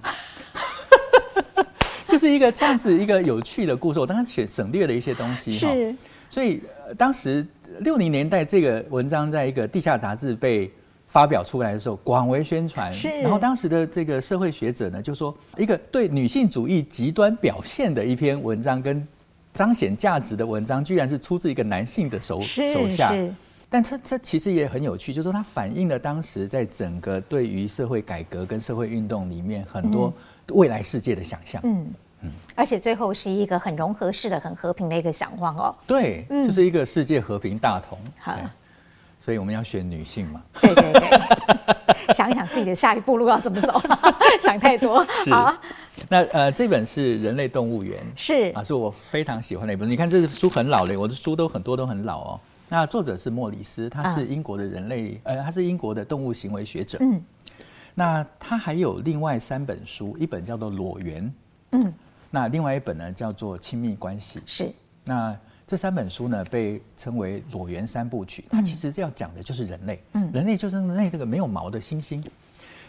[2.06, 4.00] 就是一个这样子一个有趣的故事。
[4.00, 5.94] 我当时选省略了一些东西哈，是。
[6.30, 6.62] 所以
[6.96, 7.46] 当时
[7.80, 10.70] 六零年代这个文章在一个地下杂志被。
[11.10, 13.08] 发表出来的时候广为宣传，是。
[13.22, 19.08] 然后当时的这个社会学者呢，就说一个对女性主义极端表现的一篇文章，跟
[19.58, 23.12] 彰显价值的文章，居然是出自一个男性的手手下。
[23.68, 30.14] 但他这其实也很有趣，就是说它反映了当时在整个对于社会改革跟社会运动里面很多
[30.50, 31.60] 未来世界的想象。
[31.64, 31.86] 嗯
[32.20, 32.30] 嗯。
[32.54, 35.74] 而且最后是一个很融合式的、很和平的一个想望哦。
[35.88, 37.98] 对，就是一个世界和平大同。
[38.20, 38.38] 好。
[39.20, 40.40] 所以我们要选女性嘛？
[40.60, 43.82] 对对对， 想一想自己的下一步路要怎么走，
[44.40, 45.04] 想太多。
[45.28, 45.52] 好，
[46.10, 49.88] 那呃，这本是《人类动物园》，是啊，是我非常喜欢的一本。
[49.88, 52.40] 你看，这书很老了，我的书都很多都很老哦。
[52.68, 56.98] 那作者是莫里斯，他是英国的人类，啊、呃，他是英国的动物行为学者。
[57.00, 57.22] 嗯，
[57.94, 61.24] 那他还有另外三本书，一本叫做《裸猿》，
[61.72, 61.94] 嗯，
[62.30, 64.72] 那另外一本呢叫做《亲密关系》，是
[65.04, 65.36] 那。
[65.70, 68.42] 这三本书呢，被称为“裸猿三部曲”。
[68.48, 70.02] 它其实要讲的就是人类。
[70.14, 72.24] 嗯，人类就是人类这个没有毛的猩猩。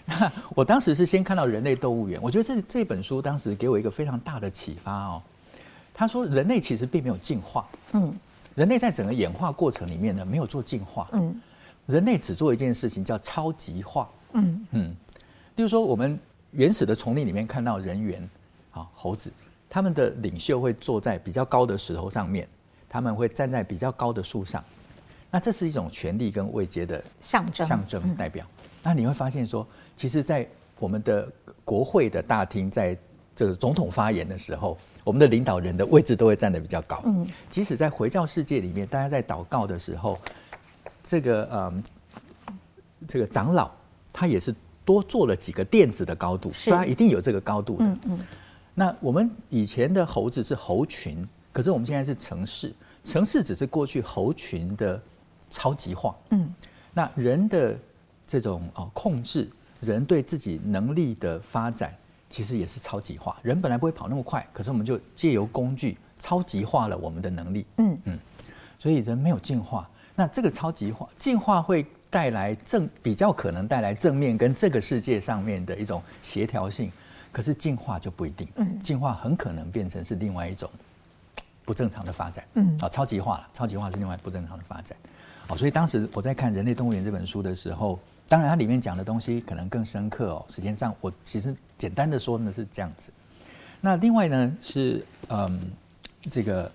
[0.06, 5.22] 那 我当时是先看到《人类动物园》，我觉得这这本书当时给我一个非常大的启发哦。
[5.94, 7.68] 他说，人类其实并没有进化。
[7.94, 8.14] 嗯，
[8.56, 11.08] 人类在整个演化过程里面呢，没有做进化。
[11.12, 11.40] 嗯，
[11.88, 14.10] 人类只做一件事情，叫超级化。
[14.34, 14.96] 嗯嗯，
[15.56, 16.18] 例如说，我们
[16.52, 18.30] 原始的丛林里面看到人猿
[18.72, 19.32] 啊，猴子，
[19.70, 22.48] 他们的领袖会坐在比较高的石头上面。
[22.92, 24.64] 他们会站在比较高的树上，
[25.30, 28.44] 那这是一种权力跟位阶的象征象征代表。
[28.84, 30.48] 那你会发现说，其实，在
[30.80, 31.28] 我们的
[31.64, 32.98] 国会的大厅，在
[33.36, 37.02] 这个总统发言的时候，我们的领导人的位置都会站得比较高。
[37.06, 40.20] 嗯，即使在回教世界里面，大家在祷告的时候，
[41.04, 41.84] 这个嗯，
[43.08, 43.72] 这个长老
[44.12, 44.54] 他也是
[44.86, 47.86] 多做了几个垫子的高度，所以他一定有这个高度的。
[47.86, 48.20] 嗯嗯。
[48.74, 51.28] 那我们以前的猴子是猴群。
[51.52, 52.72] 可是我们现在是城市，
[53.04, 55.02] 城市只是过去猴群的
[55.50, 56.16] 超级化。
[56.30, 56.54] 嗯，
[56.94, 57.76] 那人的
[58.30, 59.50] 这种哦控制，
[59.80, 61.92] 人对自己能力的发展，
[62.30, 63.36] 其实也是超级化。
[63.42, 67.66] 人本来不会跑那么快，可是我们就借由工具超级化了我们的能力。
[67.78, 68.20] 嗯嗯，
[68.78, 69.90] 所以人没有进化。
[70.16, 76.92] 那这个超级化进化会带来正比较可能带来正面跟这个世界上面的一种协调性，
[77.32, 78.48] 可是进化就不一定。
[78.58, 80.70] 嗯，进化很可能变成是另外一种。
[81.66, 84.98] 不正常的发展，嗯，啊，超级化了，超级化是另外不正常的发展，
[85.46, 88.00] 好，所以当时我在看《人类动物园》这本书的时候，
[88.30, 90.46] 当然它里面讲的东西可能更深刻哦。
[90.48, 93.12] 时间上，我其实简单的说呢是这样子。
[93.82, 95.60] 那另外呢是嗯，
[96.30, 96.72] 这个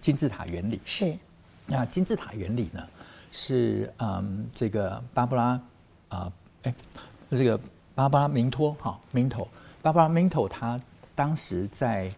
[0.00, 1.18] 金字塔原理是，
[1.66, 2.86] 那金字塔原理呢
[3.32, 5.60] 是嗯，这个巴布拉
[6.10, 6.32] 啊，
[6.62, 6.74] 哎，
[7.30, 7.58] 这个
[7.96, 9.48] 芭芭拉明托哈，明托，
[9.82, 10.80] 芭芭拉明托，他
[11.16, 12.08] 当时在。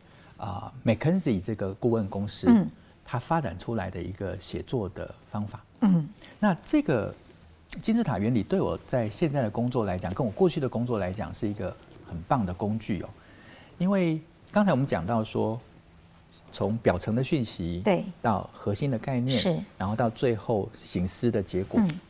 [0.41, 2.67] 啊、uh,，McKinsey 这个顾问公司，嗯，
[3.05, 7.15] 他发展出来的一个写作的方法，嗯，那这个
[7.83, 11.75] 金字塔原理对我在现在的工作来讲，跟我过去的工作来讲，是一个
[12.09, 13.09] 很棒的工具哦。
[13.79, 15.59] 因为刚才我们讲到说，
[16.51, 22.01] 从表层的讯息，对，到核心的概念，是，然后到最后行思的结果，嗯，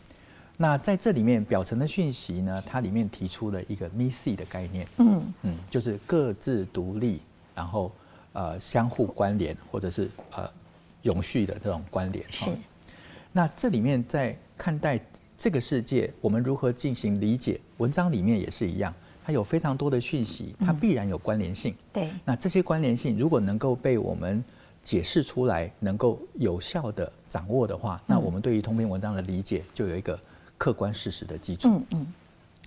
[0.56, 7.20] 那在这里面，表层的讯息呢，它里面提出了一个 MISI 的概念，嗯嗯，就是各自独立，
[7.54, 7.92] 然后。
[8.32, 10.48] 呃，相互关联或者是呃
[11.02, 12.24] 永续的这种关联。
[12.30, 12.48] 是。
[13.32, 14.96] 那这里面在看待
[15.40, 17.58] 这个世界，我们如何进行理解？
[17.78, 18.92] 文章里面也是一样，
[19.24, 21.74] 它有非常多的讯息，它必然有关联性。
[21.94, 24.44] 对，那这些关联性如果能够被我们
[24.82, 30.20] 解释出来，能够有效的掌握的话，那我们对于通篇文章的理解就有一个
[30.58, 31.70] 客观事实的基础。
[31.70, 32.06] 嗯嗯。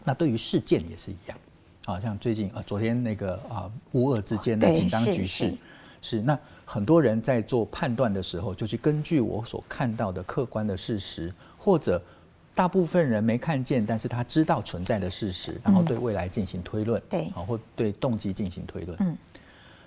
[0.03, 1.37] 那对于事件也是一样，
[1.85, 5.53] 好像最近啊，昨天那个啊乌俄之间的紧张局势，
[6.01, 12.01] 是那很多人在做判断的时候，就去根据我所看到的客观的事实，或者
[12.55, 18.97] 大部分人没看见，但是他知道存在的事实，然后对未来进行推论，对，啊或对动机进行推论。
[19.01, 19.17] 嗯。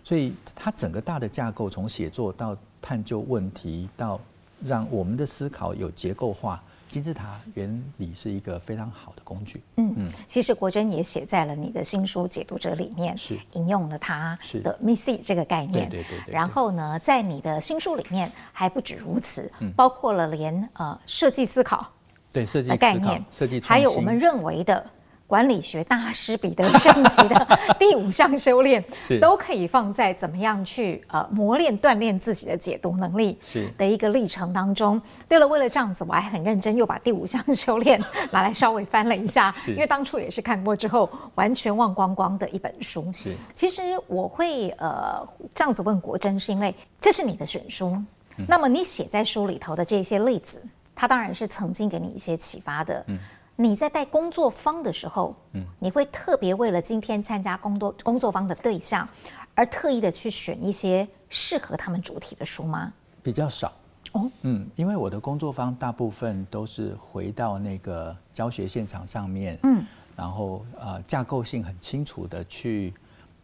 [0.02, 4.20] 所以，它整个大的架构，从写作到探究问题，到
[4.64, 9.60] 让我们的思考有结构化，金字塔原理是一个非常好的工具。
[9.78, 15.90] 嗯嗯，其实国珍也写在了你的新书《解读者》里面，是引用了他的 “MISSY” 这个概念。
[15.90, 16.32] 对对对，对。
[16.32, 21.92] 然后呢，在你的新书里面还不止如此，包括了连呃设计思考
[22.36, 24.84] 对设计的概念，设计还有我们认为的。
[25.28, 35.02] 管理学大师彼得圣吉的 第五项修炼， 是都可以放在怎么样去呃磨练锻炼自己的解读能力是的一个历程当中。
[35.28, 43.12] 对了，为了这样子，我还很认真又把第五项修炼 拿来稍微翻了一下，因为当初也是看过之后完全忘光光的一本书。
[43.12, 48.00] 是，其实我会呃这样子问国珍，是因为这是你的选书，
[48.36, 50.62] 嗯、那么你写在书里头的这些例子，
[50.96, 53.04] 它当然是曾经给你一些启发的。
[53.06, 53.16] 嗯。
[53.58, 59.08] 你在带工作方的时候，嗯，你会特别为了今天参加工作工作方的对象，
[59.54, 62.92] 而特意的去选一些适合他们主题的书吗？
[63.22, 63.72] 比较少。
[64.12, 69.82] 哦，嗯，因为我的工作方大部分都是回到那个教学现场上面，嗯，
[70.14, 72.92] 然后呃架构性很清楚的去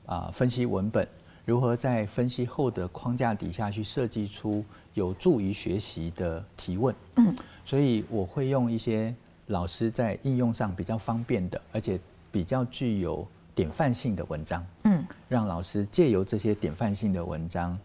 [0.04, 1.08] 啊、呃、分析文本，
[1.46, 4.62] 如何在分析后的框架底下去设计出
[4.94, 9.14] 有助于学习的提问，嗯，所以我会用一些。
[9.48, 11.98] 老师在应用上比较方便的，而且
[12.30, 17.76] 比较具有典范性的文章，嗯，让老师借由这些典范性的文章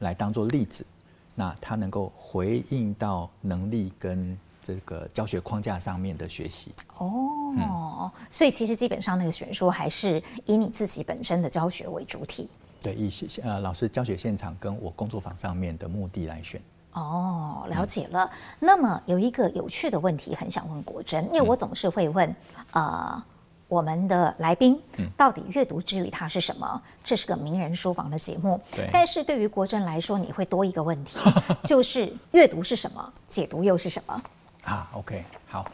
[0.00, 0.86] 来当做例子，
[1.34, 6.70] 那他能够回应到能力跟这个教学框架上面的学习。
[6.98, 7.08] 哦，
[7.56, 12.46] 嗯，所以其实基本上那个选书还是以你自己本身的教学为主体。
[12.86, 13.10] 对，以
[13.42, 16.60] 呃老师教学现场跟我工作坊上面的目的来选。
[16.92, 18.24] 哦，了解了。
[18.24, 18.30] 嗯、
[18.60, 22.32] 那么有一个有趣的问题，很想问国珍，因为我总是会问，
[22.70, 23.20] 呃，
[23.66, 24.80] 我们的来宾，
[25.16, 26.80] 到底阅读之于他是什么？
[27.02, 28.88] 这是个名人书房的节目，对。
[28.92, 31.18] 但是对于国珍来说，你会多一个问题，
[31.66, 33.12] 就是阅读是什么？
[33.26, 34.22] 解读又是什么？
[34.62, 35.68] 啊，OK，好。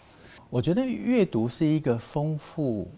[0.48, 2.90] 我觉得阅读是一个丰富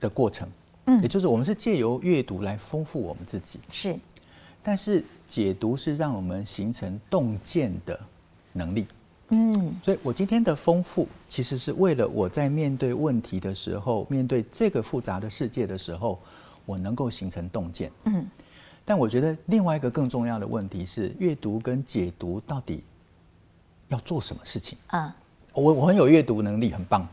[0.00, 0.48] 的过程，
[0.90, 3.96] 嗯，也就是我们是借由阅读来丰富我们自己，是。
[4.62, 7.98] 但是解读是让我们形成洞见的
[8.52, 8.86] 能力，
[9.28, 16.18] 嗯，所以我今天的丰富其实是为了我在面对问题的时候，面对这个复杂的世界的时候，
[16.66, 18.26] 我能够形成洞见，嗯。
[18.84, 22.82] 但我觉得另外一个更重要的问题是，阅读跟解读到底
[23.88, 25.14] 要做什么事情啊？
[25.54, 27.06] 我我很有阅读能力，很棒，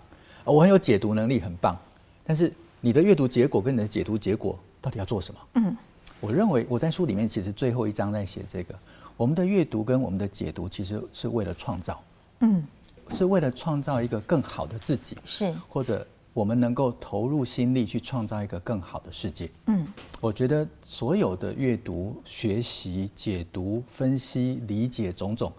[0.44, 1.78] 我很有解读能力，很棒。
[2.26, 2.52] 但是
[2.88, 5.42] 你的阅读结果跟你的解读结果到底要做什么？
[5.56, 5.76] 嗯。
[6.22, 8.74] 我认为我在书里面其实最后一章在写这个，
[9.18, 12.02] 我们的阅读跟我们的解读其实是为了创造，
[12.40, 12.66] 嗯，
[13.10, 19.86] 是为了创造一个更好的自己，是或者我们能够投入心力去创造一个更好的世界，嗯，
[20.22, 25.52] 我觉得所有的阅读、学习、解读、分析、理解种种，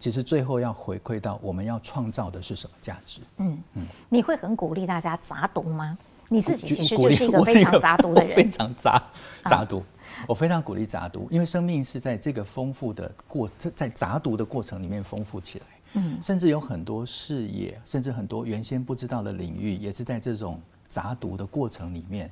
[0.00, 3.20] 其实最后要回馈到我们要创造的是什么价值？
[3.36, 5.96] 嗯嗯，你会很鼓励大家杂读吗？
[6.32, 9.02] 你自己其实就是一个 非常杂读的人，非常杂
[9.44, 9.82] 杂读。
[10.28, 15.64] 我非常鼓励杂读，因为生命是在这个丰富的过，在杂读的过程里面丰富起来。
[15.94, 22.30] 嗯，甚至有很多视野，甚至很多原先不知道的领域，也是在这种杂读的过程里面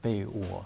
[0.00, 0.64] 被我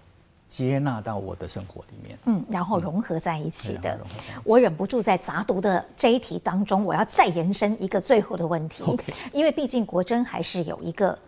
[0.49, 2.17] 接纳到我的生活里面。
[2.27, 3.99] 嗯，然后融合在一起的。
[4.45, 8.85] 我忍不住在杂读的这一题当中，我要再延伸一个最后的问题。
[9.33, 11.19] 因为毕竟国珍还是有一个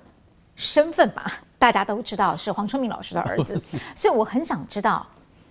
[0.56, 3.58] 身份吧， 大家都知道是黄春明老师的儿子，
[3.96, 5.06] 所以我很想知道。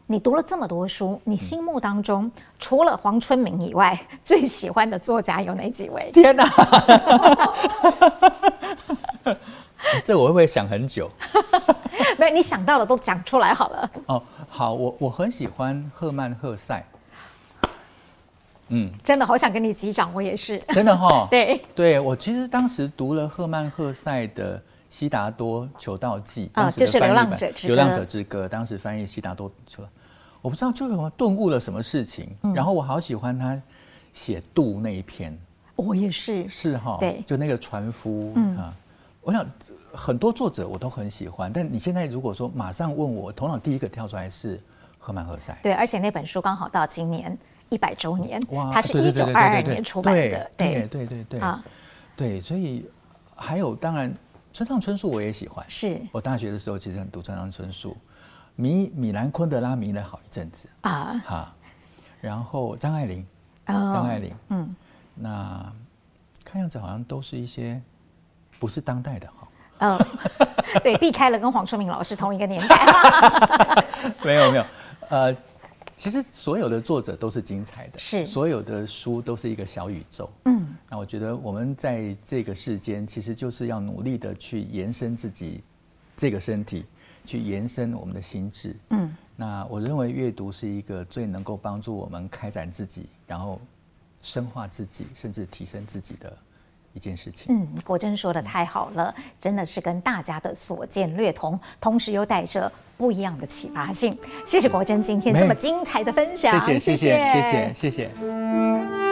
[0.05, 2.29] 你读了这么多书，你心目当中
[2.59, 6.11] 除了黄春明以外，最喜欢的作家有哪几位？
[6.13, 6.43] 天哪！
[10.03, 11.09] 这我会不会想很久？
[12.17, 13.91] 没有，你想到了都讲出来好了。
[14.07, 16.85] 哦，好，我我很喜欢赫曼·赫塞。
[18.67, 20.59] 嗯，真的好想跟你击掌，我也是。
[20.73, 21.27] 真的哈、哦？
[21.31, 24.57] 对对，我其实当时读了赫曼·赫塞的。
[24.93, 29.81] 《悉达多求道记》当时的翻译版，流浪者之歌，流浪者之歌当时翻译《悉达多求》，
[30.39, 32.29] 我不知道就有顿悟了什么事情。
[32.43, 33.59] 嗯、然后我好喜欢他
[34.13, 35.35] 写渡那一篇，
[35.75, 38.71] 我也是，是哈，对，就那个船夫、嗯、啊，
[39.21, 39.43] 我想
[39.91, 44.61] 很多作者我都很喜欢，但你现在如果说马上问我，头脑第一个跳出来是
[44.99, 45.57] 赫曼·赫塞。
[45.63, 47.35] 对，而且那本书刚好到今年
[47.69, 50.21] 一百周年，哇，它是一九二二年出版的。
[50.55, 50.87] 对对。
[50.87, 51.39] 对对对。
[51.39, 51.65] 啊，
[52.15, 52.87] 对，所以
[53.35, 54.13] 还有当然
[54.53, 55.99] 村上春树我也喜欢，是。
[56.11, 57.97] 我大学的时候其实很读村上春树，
[58.55, 60.69] 迷米兰昆德拉迷了好一阵子。
[60.81, 61.21] 啊。
[61.25, 61.53] 哈，
[62.21, 63.25] 然后张爱玲，
[63.65, 64.75] 张爱玲，嗯，
[65.15, 65.73] 那
[66.45, 67.81] 看样子好像都是一些。
[68.59, 69.47] 不是当代的哈，
[69.79, 69.99] 嗯，
[70.83, 72.77] 对，避开了跟黄春明老师同一个年代。
[74.23, 74.65] 没有没有，
[75.09, 75.35] 呃，
[76.03, 80.29] 其实所有的作者都是精彩的，是所有的书都是一个小宇宙。
[80.43, 85.63] 嗯，那我觉得我们在这个世间，其实就是要努力的去延伸自己
[86.17, 86.83] 这个身体，
[87.23, 88.75] 去延伸我们的心智。
[88.89, 93.61] 嗯，那我认为阅读是一个最能够帮助我们开展自己，然后
[94.21, 96.37] 深化自己，甚至提升自己的。
[96.93, 104.17] 一件事情，嗯，国珍说的太好了，真的是跟大家的所见略同，同时又带着不一样的启发性。
[104.45, 109.02] 谢谢国珍今天这么精彩的分享，谢谢，谢谢，谢谢，谢谢。